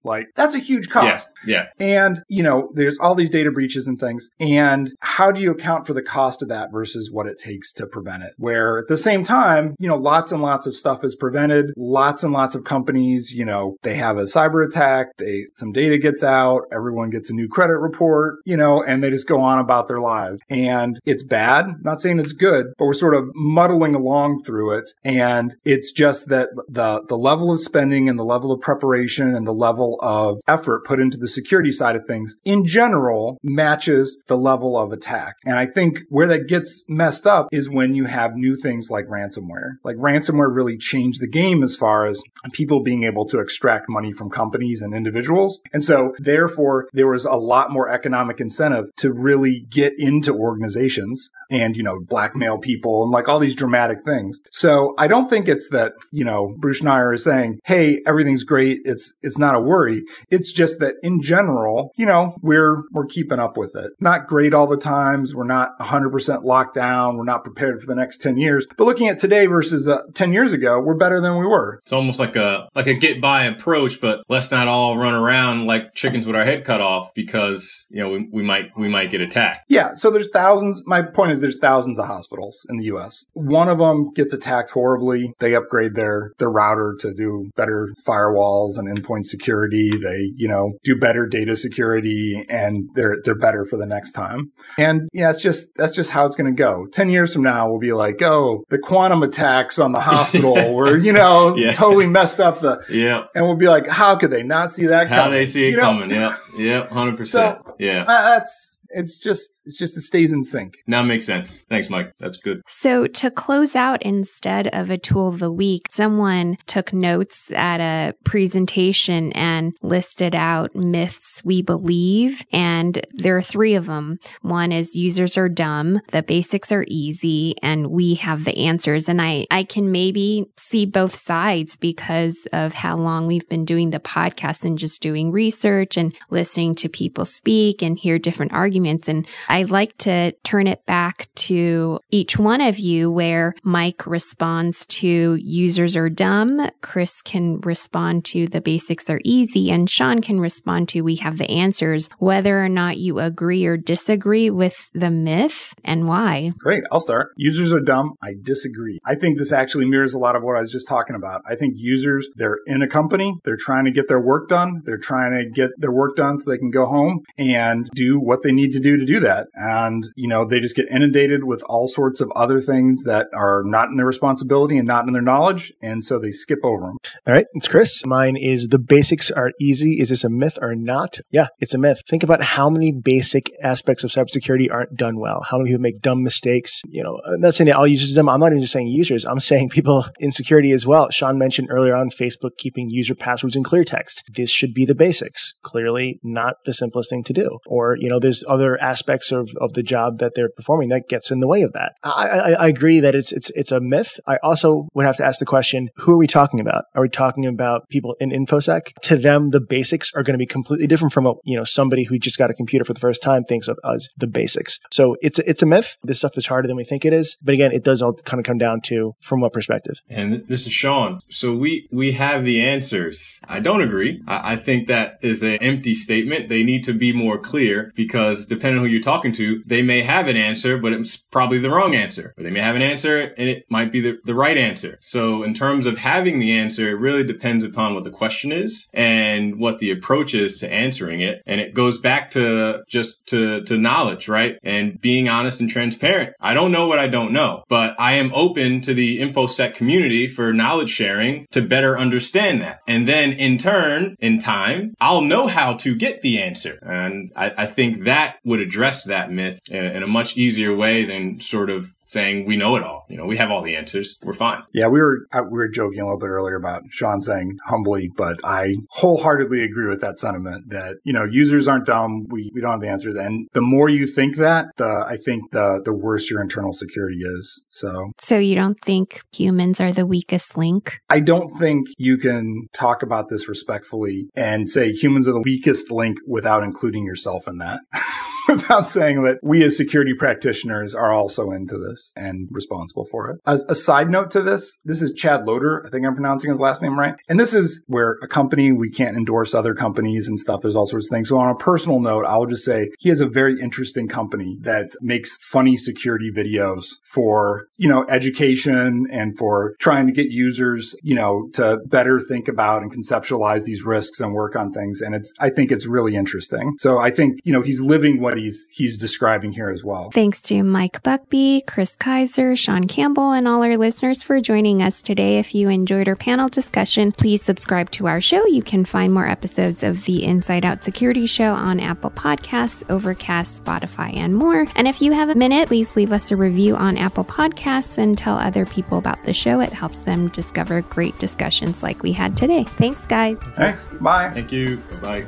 Like 0.02 0.28
that's 0.34 0.54
a 0.54 0.58
huge 0.58 0.88
cost. 0.88 1.34
Yeah. 1.46 1.66
And, 1.78 2.22
you 2.28 2.42
know, 2.42 2.70
there's 2.74 2.98
all 2.98 3.14
these 3.14 3.30
data 3.30 3.50
breaches 3.50 3.86
and 3.86 3.98
things. 3.98 4.30
And 4.40 4.90
how 5.00 5.30
do 5.32 5.40
you 5.40 5.50
account 5.50 5.86
for 5.86 5.92
the 5.92 6.02
cost 6.02 6.42
of 6.42 6.48
that 6.48 6.72
versus 6.72 7.10
what 7.10 7.26
it 7.26 7.38
takes 7.38 7.72
to 7.74 7.86
prevent 7.86 8.22
it? 8.22 8.32
Where 8.36 8.78
at 8.78 8.88
the 8.88 8.96
same 8.96 9.24
time, 9.24 9.74
you 9.78 9.88
know, 9.88 9.96
lots 9.96 10.32
and 10.32 10.42
lots 10.42 10.66
of 10.66 10.74
stuff 10.74 11.04
is 11.04 11.14
prevented. 11.14 11.72
Lots 11.76 12.22
and 12.22 12.32
lots 12.32 12.54
of 12.54 12.64
companies, 12.64 13.34
you 13.34 13.44
know, 13.44 13.76
they 13.82 13.94
have 13.94 14.16
a 14.16 14.22
cyber 14.22 14.66
attack. 14.66 15.16
They, 15.18 15.46
some 15.54 15.72
data 15.72 15.98
gets 15.98 16.22
out. 16.22 16.62
Everyone 16.72 17.10
gets 17.10 17.30
a 17.30 17.34
new 17.34 17.48
credit 17.48 17.78
report, 17.78 18.38
you 18.44 18.56
know, 18.56 18.82
and 18.82 19.02
they 19.02 19.10
just 19.10 19.28
go 19.28 19.40
on 19.40 19.58
about 19.58 19.88
their 19.88 20.00
lives. 20.00 20.40
And 20.48 20.98
it's 21.04 21.24
bad. 21.24 21.66
not 21.82 22.00
saying 22.00 22.18
it's 22.18 22.32
good, 22.32 22.66
but 22.78 22.86
we're 22.86 22.92
sort 22.92 23.14
of 23.14 23.30
muddling 23.34 23.94
along 23.94 24.42
through 24.42 24.72
it. 24.72 24.90
And 25.04 25.54
it's 25.64 25.92
just 25.92 26.28
that 26.28 26.50
the, 26.68 27.04
the 27.08 27.18
level 27.18 27.52
of 27.52 27.60
spending 27.60 28.08
and 28.08 28.18
the 28.18 28.24
level 28.24 28.52
of 28.52 28.53
of 28.54 28.60
preparation 28.60 29.34
and 29.34 29.46
the 29.46 29.52
level 29.52 29.98
of 30.02 30.40
effort 30.48 30.84
put 30.84 31.00
into 31.00 31.18
the 31.18 31.28
security 31.28 31.72
side 31.72 31.96
of 31.96 32.06
things 32.06 32.36
in 32.44 32.64
general 32.64 33.38
matches 33.42 34.22
the 34.26 34.36
level 34.36 34.76
of 34.78 34.92
attack. 34.92 35.34
And 35.44 35.58
I 35.58 35.66
think 35.66 36.00
where 36.08 36.26
that 36.28 36.48
gets 36.48 36.84
messed 36.88 37.26
up 37.26 37.48
is 37.52 37.68
when 37.68 37.94
you 37.94 38.06
have 38.06 38.34
new 38.34 38.56
things 38.56 38.90
like 38.90 39.06
ransomware. 39.06 39.74
Like 39.82 39.96
ransomware 39.96 40.54
really 40.54 40.76
changed 40.76 41.20
the 41.20 41.28
game 41.28 41.62
as 41.62 41.76
far 41.76 42.06
as 42.06 42.22
people 42.52 42.82
being 42.82 43.04
able 43.04 43.26
to 43.26 43.40
extract 43.40 43.86
money 43.88 44.12
from 44.12 44.30
companies 44.30 44.80
and 44.80 44.94
individuals. 44.94 45.60
And 45.72 45.84
so 45.84 46.14
therefore 46.18 46.88
there 46.92 47.08
was 47.08 47.24
a 47.24 47.34
lot 47.34 47.70
more 47.70 47.88
economic 47.88 48.40
incentive 48.40 48.86
to 48.96 49.12
really 49.12 49.66
get 49.68 49.92
into 49.98 50.34
organizations 50.34 51.30
and, 51.50 51.76
you 51.76 51.82
know, 51.82 52.00
blackmail 52.00 52.58
people 52.58 53.02
and 53.02 53.12
like 53.12 53.28
all 53.28 53.38
these 53.38 53.54
dramatic 53.54 54.02
things. 54.02 54.40
So 54.50 54.94
I 54.98 55.06
don't 55.06 55.28
think 55.28 55.48
it's 55.48 55.68
that, 55.70 55.92
you 56.12 56.24
know, 56.24 56.54
Bruce 56.58 56.80
Schneier 56.80 57.14
is 57.14 57.24
saying, 57.24 57.60
Hey, 57.64 58.00
everything's 58.34 58.44
great. 58.44 58.80
It's, 58.84 59.16
it's 59.22 59.38
not 59.38 59.54
a 59.54 59.60
worry. 59.60 60.02
It's 60.30 60.52
just 60.52 60.80
that 60.80 60.94
in 61.02 61.22
general, 61.22 61.92
you 61.96 62.06
know, 62.06 62.36
we're, 62.42 62.82
we're 62.92 63.06
keeping 63.06 63.38
up 63.38 63.56
with 63.56 63.74
it. 63.76 63.92
Not 64.00 64.26
great 64.26 64.52
all 64.54 64.66
the 64.66 64.76
times. 64.76 65.34
We're 65.34 65.44
not 65.44 65.78
100% 65.80 66.44
locked 66.44 66.74
down. 66.74 67.16
We're 67.16 67.24
not 67.24 67.44
prepared 67.44 67.80
for 67.80 67.86
the 67.86 67.94
next 67.94 68.18
10 68.18 68.36
years. 68.36 68.66
But 68.76 68.84
looking 68.84 69.08
at 69.08 69.18
today 69.18 69.46
versus 69.46 69.88
uh, 69.88 70.02
10 70.14 70.32
years 70.32 70.52
ago, 70.52 70.80
we're 70.80 70.96
better 70.96 71.20
than 71.20 71.38
we 71.38 71.46
were. 71.46 71.78
It's 71.82 71.92
almost 71.92 72.18
like 72.18 72.36
a, 72.36 72.68
like 72.74 72.86
a 72.86 72.94
get 72.94 73.20
by 73.20 73.44
approach, 73.44 74.00
but 74.00 74.24
let's 74.28 74.50
not 74.50 74.68
all 74.68 74.96
run 74.98 75.14
around 75.14 75.66
like 75.66 75.94
chickens 75.94 76.26
with 76.26 76.36
our 76.36 76.44
head 76.44 76.64
cut 76.64 76.80
off 76.80 77.14
because, 77.14 77.86
you 77.90 78.02
know, 78.02 78.10
we, 78.10 78.28
we 78.32 78.42
might, 78.42 78.70
we 78.76 78.88
might 78.88 79.10
get 79.10 79.20
attacked. 79.20 79.66
Yeah. 79.68 79.94
So 79.94 80.10
there's 80.10 80.30
thousands. 80.30 80.82
My 80.86 81.02
point 81.02 81.32
is 81.32 81.40
there's 81.40 81.58
thousands 81.58 81.98
of 81.98 82.06
hospitals 82.06 82.66
in 82.68 82.78
the 82.78 82.84
US. 82.86 83.26
One 83.34 83.68
of 83.68 83.78
them 83.78 84.12
gets 84.12 84.32
attacked 84.32 84.70
horribly. 84.70 85.32
They 85.38 85.54
upgrade 85.54 85.94
their, 85.94 86.32
their 86.38 86.50
router 86.50 86.96
to 87.00 87.14
do 87.14 87.50
better 87.56 87.94
firewalls 88.24 88.78
and 88.78 88.88
endpoint 88.88 89.26
security. 89.26 89.90
They, 89.90 90.32
you 90.34 90.48
know, 90.48 90.72
do 90.84 90.96
better 90.96 91.26
data 91.26 91.56
security 91.56 92.44
and 92.48 92.88
they're, 92.94 93.18
they're 93.24 93.38
better 93.38 93.64
for 93.64 93.76
the 93.76 93.86
next 93.86 94.12
time. 94.12 94.52
And 94.78 95.08
yeah, 95.12 95.30
it's 95.30 95.42
just, 95.42 95.74
that's 95.76 95.92
just 95.92 96.10
how 96.10 96.24
it's 96.24 96.36
going 96.36 96.54
to 96.54 96.58
go. 96.58 96.86
10 96.92 97.10
years 97.10 97.32
from 97.32 97.42
now, 97.42 97.68
we'll 97.68 97.78
be 97.78 97.92
like, 97.92 98.22
oh, 98.22 98.64
the 98.70 98.78
quantum 98.78 99.22
attacks 99.22 99.78
on 99.78 99.92
the 99.92 100.00
hospital 100.10 100.74
were, 100.74 100.96
you 100.96 101.12
know, 101.12 101.56
yeah. 101.64 101.72
totally 101.72 102.06
messed 102.06 102.40
up 102.40 102.60
the, 102.60 102.84
yeah. 102.90 103.24
And 103.34 103.44
we'll 103.44 103.56
be 103.56 103.68
like, 103.68 103.86
how 103.86 104.16
could 104.16 104.30
they 104.30 104.42
not 104.42 104.70
see 104.70 104.86
that 104.86 105.08
how 105.08 105.24
coming? 105.24 105.32
they 105.32 105.46
see 105.46 105.68
it 105.68 105.70
you 105.72 105.76
know? 105.76 105.82
coming. 105.82 106.10
Yep. 106.10 106.32
Yep. 106.58 106.88
100%. 106.90 107.24
So, 107.34 107.74
yeah. 107.80 108.04
Uh, 108.06 108.34
that's, 108.34 108.83
it's 108.94 109.18
just 109.18 109.62
it's 109.66 109.78
just 109.78 109.96
it 109.96 110.02
stays 110.02 110.32
in 110.32 110.44
sync. 110.44 110.76
Now 110.86 111.02
makes 111.02 111.26
sense. 111.26 111.64
Thanks, 111.68 111.90
Mike. 111.90 112.14
That's 112.18 112.38
good. 112.38 112.62
So 112.66 113.06
to 113.06 113.30
close 113.30 113.76
out 113.76 114.02
instead 114.02 114.68
of 114.68 114.90
a 114.90 114.98
tool 114.98 115.28
of 115.28 115.38
the 115.38 115.52
week, 115.52 115.88
someone 115.90 116.56
took 116.66 116.92
notes 116.92 117.50
at 117.52 117.80
a 117.80 118.14
presentation 118.24 119.32
and 119.32 119.74
listed 119.82 120.34
out 120.34 120.74
myths 120.74 121.42
we 121.44 121.62
believe. 121.62 122.42
And 122.52 123.04
there 123.12 123.36
are 123.36 123.42
three 123.42 123.74
of 123.74 123.86
them. 123.86 124.18
One 124.42 124.72
is 124.72 124.94
users 124.94 125.36
are 125.36 125.48
dumb, 125.48 126.00
the 126.10 126.22
basics 126.22 126.70
are 126.72 126.84
easy, 126.88 127.56
and 127.62 127.88
we 127.88 128.14
have 128.14 128.44
the 128.44 128.56
answers. 128.56 129.08
And 129.08 129.20
I, 129.20 129.46
I 129.50 129.64
can 129.64 129.90
maybe 129.90 130.46
see 130.56 130.86
both 130.86 131.14
sides 131.14 131.76
because 131.76 132.46
of 132.52 132.74
how 132.74 132.96
long 132.96 133.26
we've 133.26 133.48
been 133.48 133.64
doing 133.64 133.90
the 133.90 134.00
podcast 134.00 134.64
and 134.64 134.78
just 134.78 135.02
doing 135.02 135.32
research 135.32 135.96
and 135.96 136.14
listening 136.30 136.74
to 136.76 136.88
people 136.88 137.24
speak 137.24 137.82
and 137.82 137.98
hear 137.98 138.18
different 138.18 138.52
arguments 138.52 138.83
arguments. 138.84 139.08
And 139.08 139.26
I'd 139.48 139.70
like 139.70 139.96
to 139.98 140.32
turn 140.44 140.66
it 140.66 140.84
back 140.86 141.28
to 141.34 141.98
each 142.10 142.38
one 142.38 142.60
of 142.60 142.78
you 142.78 143.10
where 143.10 143.54
Mike 143.62 144.06
responds 144.06 144.84
to 144.86 145.36
users 145.36 145.96
are 145.96 146.10
dumb. 146.10 146.68
Chris 146.80 147.22
can 147.22 147.60
respond 147.60 148.24
to 148.26 148.46
the 148.46 148.60
basics 148.60 149.08
are 149.08 149.20
easy 149.24 149.70
and 149.70 149.88
Sean 149.88 150.20
can 150.20 150.40
respond 150.40 150.88
to 150.90 151.02
we 151.02 151.16
have 151.16 151.38
the 151.38 151.50
answers, 151.50 152.08
whether 152.18 152.62
or 152.62 152.68
not 152.68 152.98
you 152.98 153.18
agree 153.18 153.64
or 153.66 153.76
disagree 153.76 154.50
with 154.50 154.88
the 154.94 155.10
myth 155.10 155.74
and 155.84 156.06
why. 156.06 156.52
Great. 156.58 156.84
I'll 156.92 157.00
start. 157.00 157.32
Users 157.36 157.72
are 157.72 157.80
dumb. 157.80 158.14
I 158.22 158.34
disagree. 158.40 158.98
I 159.04 159.14
think 159.14 159.38
this 159.38 159.52
actually 159.52 159.86
mirrors 159.86 160.14
a 160.14 160.18
lot 160.18 160.36
of 160.36 160.42
what 160.42 160.56
I 160.56 160.60
was 160.60 160.72
just 160.72 160.88
talking 160.88 161.16
about. 161.16 161.42
I 161.46 161.54
think 161.54 161.74
users, 161.76 162.28
they're 162.36 162.58
in 162.66 162.82
a 162.82 162.88
company. 162.88 163.34
They're 163.44 163.56
trying 163.56 163.84
to 163.84 163.90
get 163.90 164.08
their 164.08 164.20
work 164.20 164.48
done. 164.48 164.82
They're 164.84 164.98
trying 164.98 165.32
to 165.32 165.48
get 165.48 165.70
their 165.78 165.92
work 165.92 166.16
done 166.16 166.38
so 166.38 166.50
they 166.50 166.58
can 166.58 166.70
go 166.70 166.86
home 166.86 167.22
and 167.38 167.88
do 167.94 168.18
what 168.18 168.42
they 168.42 168.52
need 168.52 168.73
to 168.74 168.80
do 168.80 168.96
to 168.96 169.04
do 169.04 169.20
that. 169.20 169.48
And, 169.54 170.06
you 170.16 170.28
know, 170.28 170.44
they 170.44 170.60
just 170.60 170.76
get 170.76 170.88
inundated 170.90 171.44
with 171.44 171.62
all 171.64 171.88
sorts 171.88 172.20
of 172.20 172.30
other 172.36 172.60
things 172.60 173.04
that 173.04 173.28
are 173.34 173.62
not 173.64 173.88
in 173.88 173.96
their 173.96 174.06
responsibility 174.06 174.76
and 174.76 174.86
not 174.86 175.06
in 175.06 175.12
their 175.12 175.22
knowledge. 175.22 175.72
And 175.82 176.04
so 176.04 176.18
they 176.18 176.30
skip 176.30 176.60
over 176.62 176.86
them. 176.86 176.98
All 177.26 177.34
right. 177.34 177.46
It's 177.54 177.68
Chris. 177.68 178.04
Mine 178.04 178.36
is 178.36 178.68
the 178.68 178.78
basics 178.78 179.30
are 179.30 179.52
easy. 179.60 180.00
Is 180.00 180.10
this 180.10 180.24
a 180.24 180.30
myth 180.30 180.58
or 180.60 180.74
not? 180.74 181.18
Yeah, 181.30 181.48
it's 181.60 181.74
a 181.74 181.78
myth. 181.78 182.02
Think 182.08 182.22
about 182.22 182.42
how 182.42 182.68
many 182.68 182.92
basic 182.92 183.50
aspects 183.62 184.04
of 184.04 184.10
cybersecurity 184.10 184.70
aren't 184.70 184.96
done 184.96 185.18
well. 185.18 185.44
How 185.48 185.58
many 185.58 185.70
people 185.70 185.82
make 185.82 186.02
dumb 186.02 186.22
mistakes? 186.22 186.82
You 186.86 187.02
know, 187.02 187.20
I'm 187.26 187.40
not 187.40 187.54
saying 187.54 187.72
all 187.72 187.86
users. 187.86 188.16
I'm 188.16 188.26
not 188.26 188.52
even 188.52 188.60
just 188.60 188.72
saying 188.72 188.88
users. 188.88 189.24
I'm 189.24 189.40
saying 189.40 189.70
people 189.70 190.04
in 190.18 190.30
security 190.30 190.72
as 190.72 190.86
well. 190.86 191.10
Sean 191.10 191.38
mentioned 191.38 191.68
earlier 191.70 191.94
on 191.94 192.10
Facebook 192.10 192.56
keeping 192.58 192.90
user 192.90 193.14
passwords 193.14 193.56
in 193.56 193.62
clear 193.62 193.84
text. 193.84 194.24
This 194.34 194.50
should 194.50 194.74
be 194.74 194.84
the 194.84 194.94
basics. 194.94 195.54
Clearly 195.62 196.20
not 196.22 196.56
the 196.66 196.74
simplest 196.74 197.10
thing 197.10 197.24
to 197.24 197.32
do. 197.32 197.58
Or, 197.66 197.96
you 197.98 198.08
know, 198.08 198.18
there's 198.18 198.42
other 198.54 198.80
aspects 198.80 199.32
of, 199.32 199.50
of 199.60 199.72
the 199.74 199.82
job 199.82 200.18
that 200.18 200.34
they're 200.34 200.48
performing 200.56 200.88
that 200.90 201.08
gets 201.08 201.30
in 201.30 201.40
the 201.40 201.48
way 201.48 201.62
of 201.62 201.72
that. 201.72 201.92
I, 202.02 202.28
I, 202.28 202.50
I 202.52 202.68
agree 202.68 203.00
that 203.00 203.14
it's 203.14 203.32
it's 203.32 203.50
it's 203.50 203.72
a 203.72 203.80
myth. 203.80 204.20
I 204.26 204.38
also 204.42 204.88
would 204.94 205.04
have 205.04 205.16
to 205.18 205.24
ask 205.24 205.38
the 205.40 205.46
question: 205.46 205.90
Who 205.96 206.12
are 206.12 206.16
we 206.16 206.26
talking 206.26 206.60
about? 206.60 206.84
Are 206.94 207.02
we 207.02 207.08
talking 207.08 207.46
about 207.46 207.88
people 207.88 208.14
in 208.20 208.30
infosec? 208.30 208.92
To 209.02 209.16
them, 209.16 209.50
the 209.50 209.60
basics 209.60 210.12
are 210.14 210.22
going 210.22 210.34
to 210.34 210.38
be 210.38 210.46
completely 210.46 210.86
different 210.86 211.12
from 211.12 211.24
what 211.24 211.38
you 211.44 211.56
know 211.56 211.64
somebody 211.64 212.04
who 212.04 212.18
just 212.18 212.38
got 212.38 212.50
a 212.50 212.54
computer 212.54 212.84
for 212.84 212.94
the 212.94 213.00
first 213.00 213.22
time 213.22 213.44
thinks 213.44 213.68
of 213.68 213.78
as 213.84 214.08
the 214.16 214.26
basics. 214.26 214.78
So 214.90 215.16
it's 215.20 215.38
it's 215.40 215.62
a 215.62 215.66
myth. 215.66 215.96
This 216.02 216.18
stuff 216.18 216.38
is 216.38 216.46
harder 216.46 216.68
than 216.68 216.76
we 216.76 216.84
think 216.84 217.04
it 217.04 217.12
is. 217.12 217.36
But 217.42 217.54
again, 217.54 217.72
it 217.72 217.84
does 217.84 218.02
all 218.02 218.14
kind 218.14 218.38
of 218.38 218.44
come 218.44 218.58
down 218.58 218.80
to 218.82 219.14
from 219.20 219.40
what 219.40 219.52
perspective. 219.52 220.00
And 220.08 220.46
this 220.48 220.66
is 220.66 220.72
Sean. 220.72 221.20
So 221.28 221.54
we 221.54 221.88
we 221.90 222.12
have 222.12 222.44
the 222.44 222.62
answers. 222.62 223.40
I 223.48 223.60
don't 223.60 223.82
agree. 223.82 224.22
I, 224.26 224.52
I 224.52 224.56
think 224.56 224.88
that 224.88 225.18
is 225.22 225.42
an 225.42 225.56
empty 225.56 225.94
statement. 225.94 226.48
They 226.48 226.62
need 226.62 226.84
to 226.84 226.92
be 226.92 227.12
more 227.12 227.38
clear 227.38 227.92
because 227.94 228.43
depending 228.46 228.78
on 228.78 228.84
who 228.84 228.90
you're 228.90 229.02
talking 229.02 229.32
to, 229.32 229.62
they 229.66 229.82
may 229.82 230.02
have 230.02 230.28
an 230.28 230.36
answer, 230.36 230.78
but 230.78 230.92
it's 230.92 231.16
probably 231.16 231.58
the 231.58 231.70
wrong 231.70 231.94
answer. 231.94 232.34
Or 232.36 232.44
they 232.44 232.50
may 232.50 232.60
have 232.60 232.76
an 232.76 232.82
answer 232.82 233.34
and 233.36 233.48
it 233.48 233.64
might 233.68 233.92
be 233.92 234.00
the, 234.00 234.18
the 234.24 234.34
right 234.34 234.56
answer. 234.56 234.98
So 235.00 235.42
in 235.42 235.54
terms 235.54 235.86
of 235.86 235.98
having 235.98 236.38
the 236.38 236.52
answer, 236.52 236.90
it 236.90 236.98
really 236.98 237.24
depends 237.24 237.64
upon 237.64 237.94
what 237.94 238.04
the 238.04 238.10
question 238.10 238.52
is 238.52 238.88
and 238.92 239.58
what 239.58 239.78
the 239.78 239.90
approach 239.90 240.34
is 240.34 240.58
to 240.58 240.72
answering 240.72 241.20
it. 241.20 241.42
And 241.46 241.60
it 241.60 241.74
goes 241.74 241.98
back 241.98 242.30
to 242.30 242.82
just 242.88 243.26
to, 243.28 243.62
to 243.64 243.76
knowledge, 243.76 244.28
right? 244.28 244.56
And 244.62 245.00
being 245.00 245.28
honest 245.28 245.60
and 245.60 245.70
transparent. 245.70 246.34
I 246.40 246.54
don't 246.54 246.72
know 246.72 246.86
what 246.86 246.98
I 246.98 247.06
don't 247.06 247.32
know, 247.32 247.64
but 247.68 247.94
I 247.98 248.14
am 248.14 248.32
open 248.34 248.80
to 248.82 248.94
the 248.94 249.20
InfoSec 249.20 249.74
community 249.74 250.28
for 250.28 250.52
knowledge 250.52 250.90
sharing 250.90 251.46
to 251.50 251.62
better 251.62 251.98
understand 251.98 252.60
that. 252.62 252.80
And 252.86 253.08
then 253.08 253.32
in 253.32 253.58
turn, 253.58 254.16
in 254.20 254.38
time, 254.38 254.94
I'll 255.00 255.22
know 255.22 255.46
how 255.46 255.74
to 255.74 255.94
get 255.94 256.22
the 256.22 256.40
answer. 256.40 256.78
And 256.82 257.32
I, 257.36 257.52
I 257.58 257.66
think 257.66 258.04
that 258.04 258.33
would 258.44 258.60
address 258.60 259.04
that 259.04 259.30
myth 259.30 259.60
in 259.70 260.02
a 260.02 260.06
much 260.06 260.36
easier 260.36 260.74
way 260.74 261.04
than 261.04 261.40
sort 261.40 261.70
of 261.70 261.92
saying 262.06 262.46
we 262.46 262.56
know 262.56 262.76
it 262.76 262.82
all. 262.82 263.06
You 263.08 263.16
know, 263.16 263.26
we 263.26 263.36
have 263.36 263.50
all 263.50 263.62
the 263.62 263.76
answers. 263.76 264.16
We're 264.22 264.32
fine. 264.32 264.62
Yeah, 264.72 264.88
we 264.88 265.00
were 265.00 265.26
uh, 265.32 265.42
we 265.42 265.58
were 265.58 265.68
joking 265.68 266.00
a 266.00 266.04
little 266.04 266.18
bit 266.18 266.26
earlier 266.26 266.56
about 266.56 266.82
Sean 266.90 267.20
saying 267.20 267.58
humbly, 267.66 268.10
but 268.16 268.36
I 268.44 268.74
wholeheartedly 268.90 269.62
agree 269.62 269.88
with 269.88 270.00
that 270.00 270.18
sentiment 270.18 270.70
that 270.70 270.98
you 271.04 271.12
know 271.12 271.24
users 271.24 271.68
aren't 271.68 271.86
dumb. 271.86 272.26
We 272.28 272.50
we 272.54 272.60
don't 272.60 272.72
have 272.72 272.80
the 272.80 272.88
answers, 272.88 273.16
and 273.16 273.48
the 273.52 273.60
more 273.60 273.88
you 273.88 274.06
think 274.06 274.36
that, 274.36 274.66
the 274.76 275.06
I 275.08 275.16
think 275.16 275.50
the 275.52 275.80
the 275.84 275.94
worse 275.94 276.30
your 276.30 276.40
internal 276.40 276.72
security 276.72 277.18
is. 277.18 277.64
So 277.68 278.12
so 278.18 278.38
you 278.38 278.54
don't 278.54 278.78
think 278.80 279.22
humans 279.32 279.80
are 279.80 279.92
the 279.92 280.06
weakest 280.06 280.56
link? 280.56 280.98
I 281.08 281.20
don't 281.20 281.48
think 281.58 281.86
you 281.98 282.18
can 282.18 282.68
talk 282.72 283.02
about 283.02 283.28
this 283.28 283.48
respectfully 283.48 284.28
and 284.34 284.68
say 284.68 284.92
humans 284.92 285.28
are 285.28 285.32
the 285.32 285.42
weakest 285.42 285.90
link 285.90 286.18
without 286.26 286.62
including 286.62 287.04
yourself 287.04 287.46
in 287.48 287.58
that. 287.58 287.80
without 288.48 288.88
saying 288.88 289.22
that 289.22 289.38
we 289.42 289.62
as 289.62 289.76
security 289.76 290.14
practitioners 290.14 290.94
are 290.94 291.12
also 291.12 291.50
into 291.50 291.78
this 291.78 292.12
and 292.16 292.48
responsible 292.50 293.04
for 293.04 293.30
it. 293.30 293.40
As 293.46 293.64
a 293.68 293.74
side 293.74 294.10
note 294.10 294.30
to 294.32 294.42
this, 294.42 294.78
this 294.84 295.00
is 295.00 295.12
Chad 295.12 295.46
Loder. 295.46 295.84
I 295.86 295.90
think 295.90 296.06
I'm 296.06 296.14
pronouncing 296.14 296.50
his 296.50 296.60
last 296.60 296.82
name 296.82 296.98
right. 296.98 297.14
And 297.28 297.40
this 297.40 297.54
is 297.54 297.84
where 297.86 298.18
a 298.22 298.28
company, 298.28 298.72
we 298.72 298.90
can't 298.90 299.16
endorse 299.16 299.54
other 299.54 299.74
companies 299.74 300.28
and 300.28 300.38
stuff. 300.38 300.62
There's 300.62 300.76
all 300.76 300.86
sorts 300.86 301.08
of 301.08 301.14
things. 301.14 301.28
So 301.28 301.38
on 301.38 301.50
a 301.50 301.54
personal 301.54 302.00
note, 302.00 302.26
I'll 302.26 302.46
just 302.46 302.64
say 302.64 302.90
he 302.98 303.08
has 303.08 303.20
a 303.20 303.26
very 303.26 303.60
interesting 303.60 304.08
company 304.08 304.58
that 304.62 304.90
makes 305.00 305.36
funny 305.36 305.76
security 305.76 306.30
videos 306.30 306.86
for, 307.02 307.68
you 307.78 307.88
know, 307.88 308.04
education 308.08 309.06
and 309.10 309.36
for 309.36 309.74
trying 309.80 310.06
to 310.06 310.12
get 310.12 310.30
users, 310.30 310.94
you 311.02 311.14
know, 311.14 311.48
to 311.54 311.80
better 311.86 312.20
think 312.20 312.48
about 312.48 312.82
and 312.82 312.92
conceptualize 312.92 313.64
these 313.64 313.84
risks 313.84 314.20
and 314.20 314.34
work 314.34 314.56
on 314.56 314.72
things. 314.72 315.00
And 315.00 315.14
it's, 315.14 315.32
I 315.40 315.50
think 315.50 315.72
it's 315.72 315.86
really 315.86 316.16
interesting. 316.16 316.74
So 316.78 316.98
I 316.98 317.10
think, 317.10 317.40
you 317.44 317.52
know, 317.52 317.62
he's 317.62 317.80
living 317.80 318.20
what 318.20 318.33
what 318.34 318.42
he's 318.42 318.68
he's 318.70 318.98
describing 318.98 319.52
here 319.52 319.70
as 319.70 319.84
well. 319.84 320.10
Thanks 320.10 320.42
to 320.42 320.62
Mike 320.62 321.02
Buckbee, 321.02 321.64
Chris 321.66 321.94
Kaiser, 321.94 322.56
Sean 322.56 322.88
Campbell, 322.88 323.30
and 323.30 323.46
all 323.46 323.62
our 323.62 323.76
listeners 323.76 324.22
for 324.22 324.40
joining 324.40 324.82
us 324.82 325.02
today. 325.02 325.38
If 325.38 325.54
you 325.54 325.68
enjoyed 325.68 326.08
our 326.08 326.16
panel 326.16 326.48
discussion, 326.48 327.12
please 327.12 327.42
subscribe 327.42 327.90
to 327.92 328.08
our 328.08 328.20
show. 328.20 328.44
You 328.46 328.62
can 328.62 328.84
find 328.84 329.14
more 329.14 329.26
episodes 329.26 329.82
of 329.84 330.04
the 330.04 330.24
Inside 330.24 330.64
Out 330.64 330.82
Security 330.82 331.26
Show 331.26 331.52
on 331.52 331.78
Apple 331.78 332.10
Podcasts, 332.10 332.82
Overcast, 332.90 333.62
Spotify, 333.62 334.16
and 334.16 334.34
more. 334.34 334.66
And 334.74 334.88
if 334.88 335.00
you 335.00 335.12
have 335.12 335.28
a 335.28 335.36
minute, 335.36 335.68
please 335.68 335.94
leave 335.94 336.12
us 336.12 336.32
a 336.32 336.36
review 336.36 336.74
on 336.74 336.98
Apple 336.98 337.24
Podcasts 337.24 337.98
and 337.98 338.18
tell 338.18 338.36
other 338.36 338.66
people 338.66 338.98
about 338.98 339.24
the 339.24 339.32
show. 339.32 339.60
It 339.60 339.72
helps 339.72 339.98
them 339.98 340.28
discover 340.28 340.82
great 340.82 341.16
discussions 341.18 341.82
like 341.82 342.02
we 342.02 342.10
had 342.10 342.36
today. 342.36 342.64
Thanks, 342.64 343.06
guys. 343.06 343.38
Thanks. 343.38 343.90
Bye. 344.00 344.30
Thank 344.30 344.50
you. 344.50 344.78
Bye. 345.00 345.24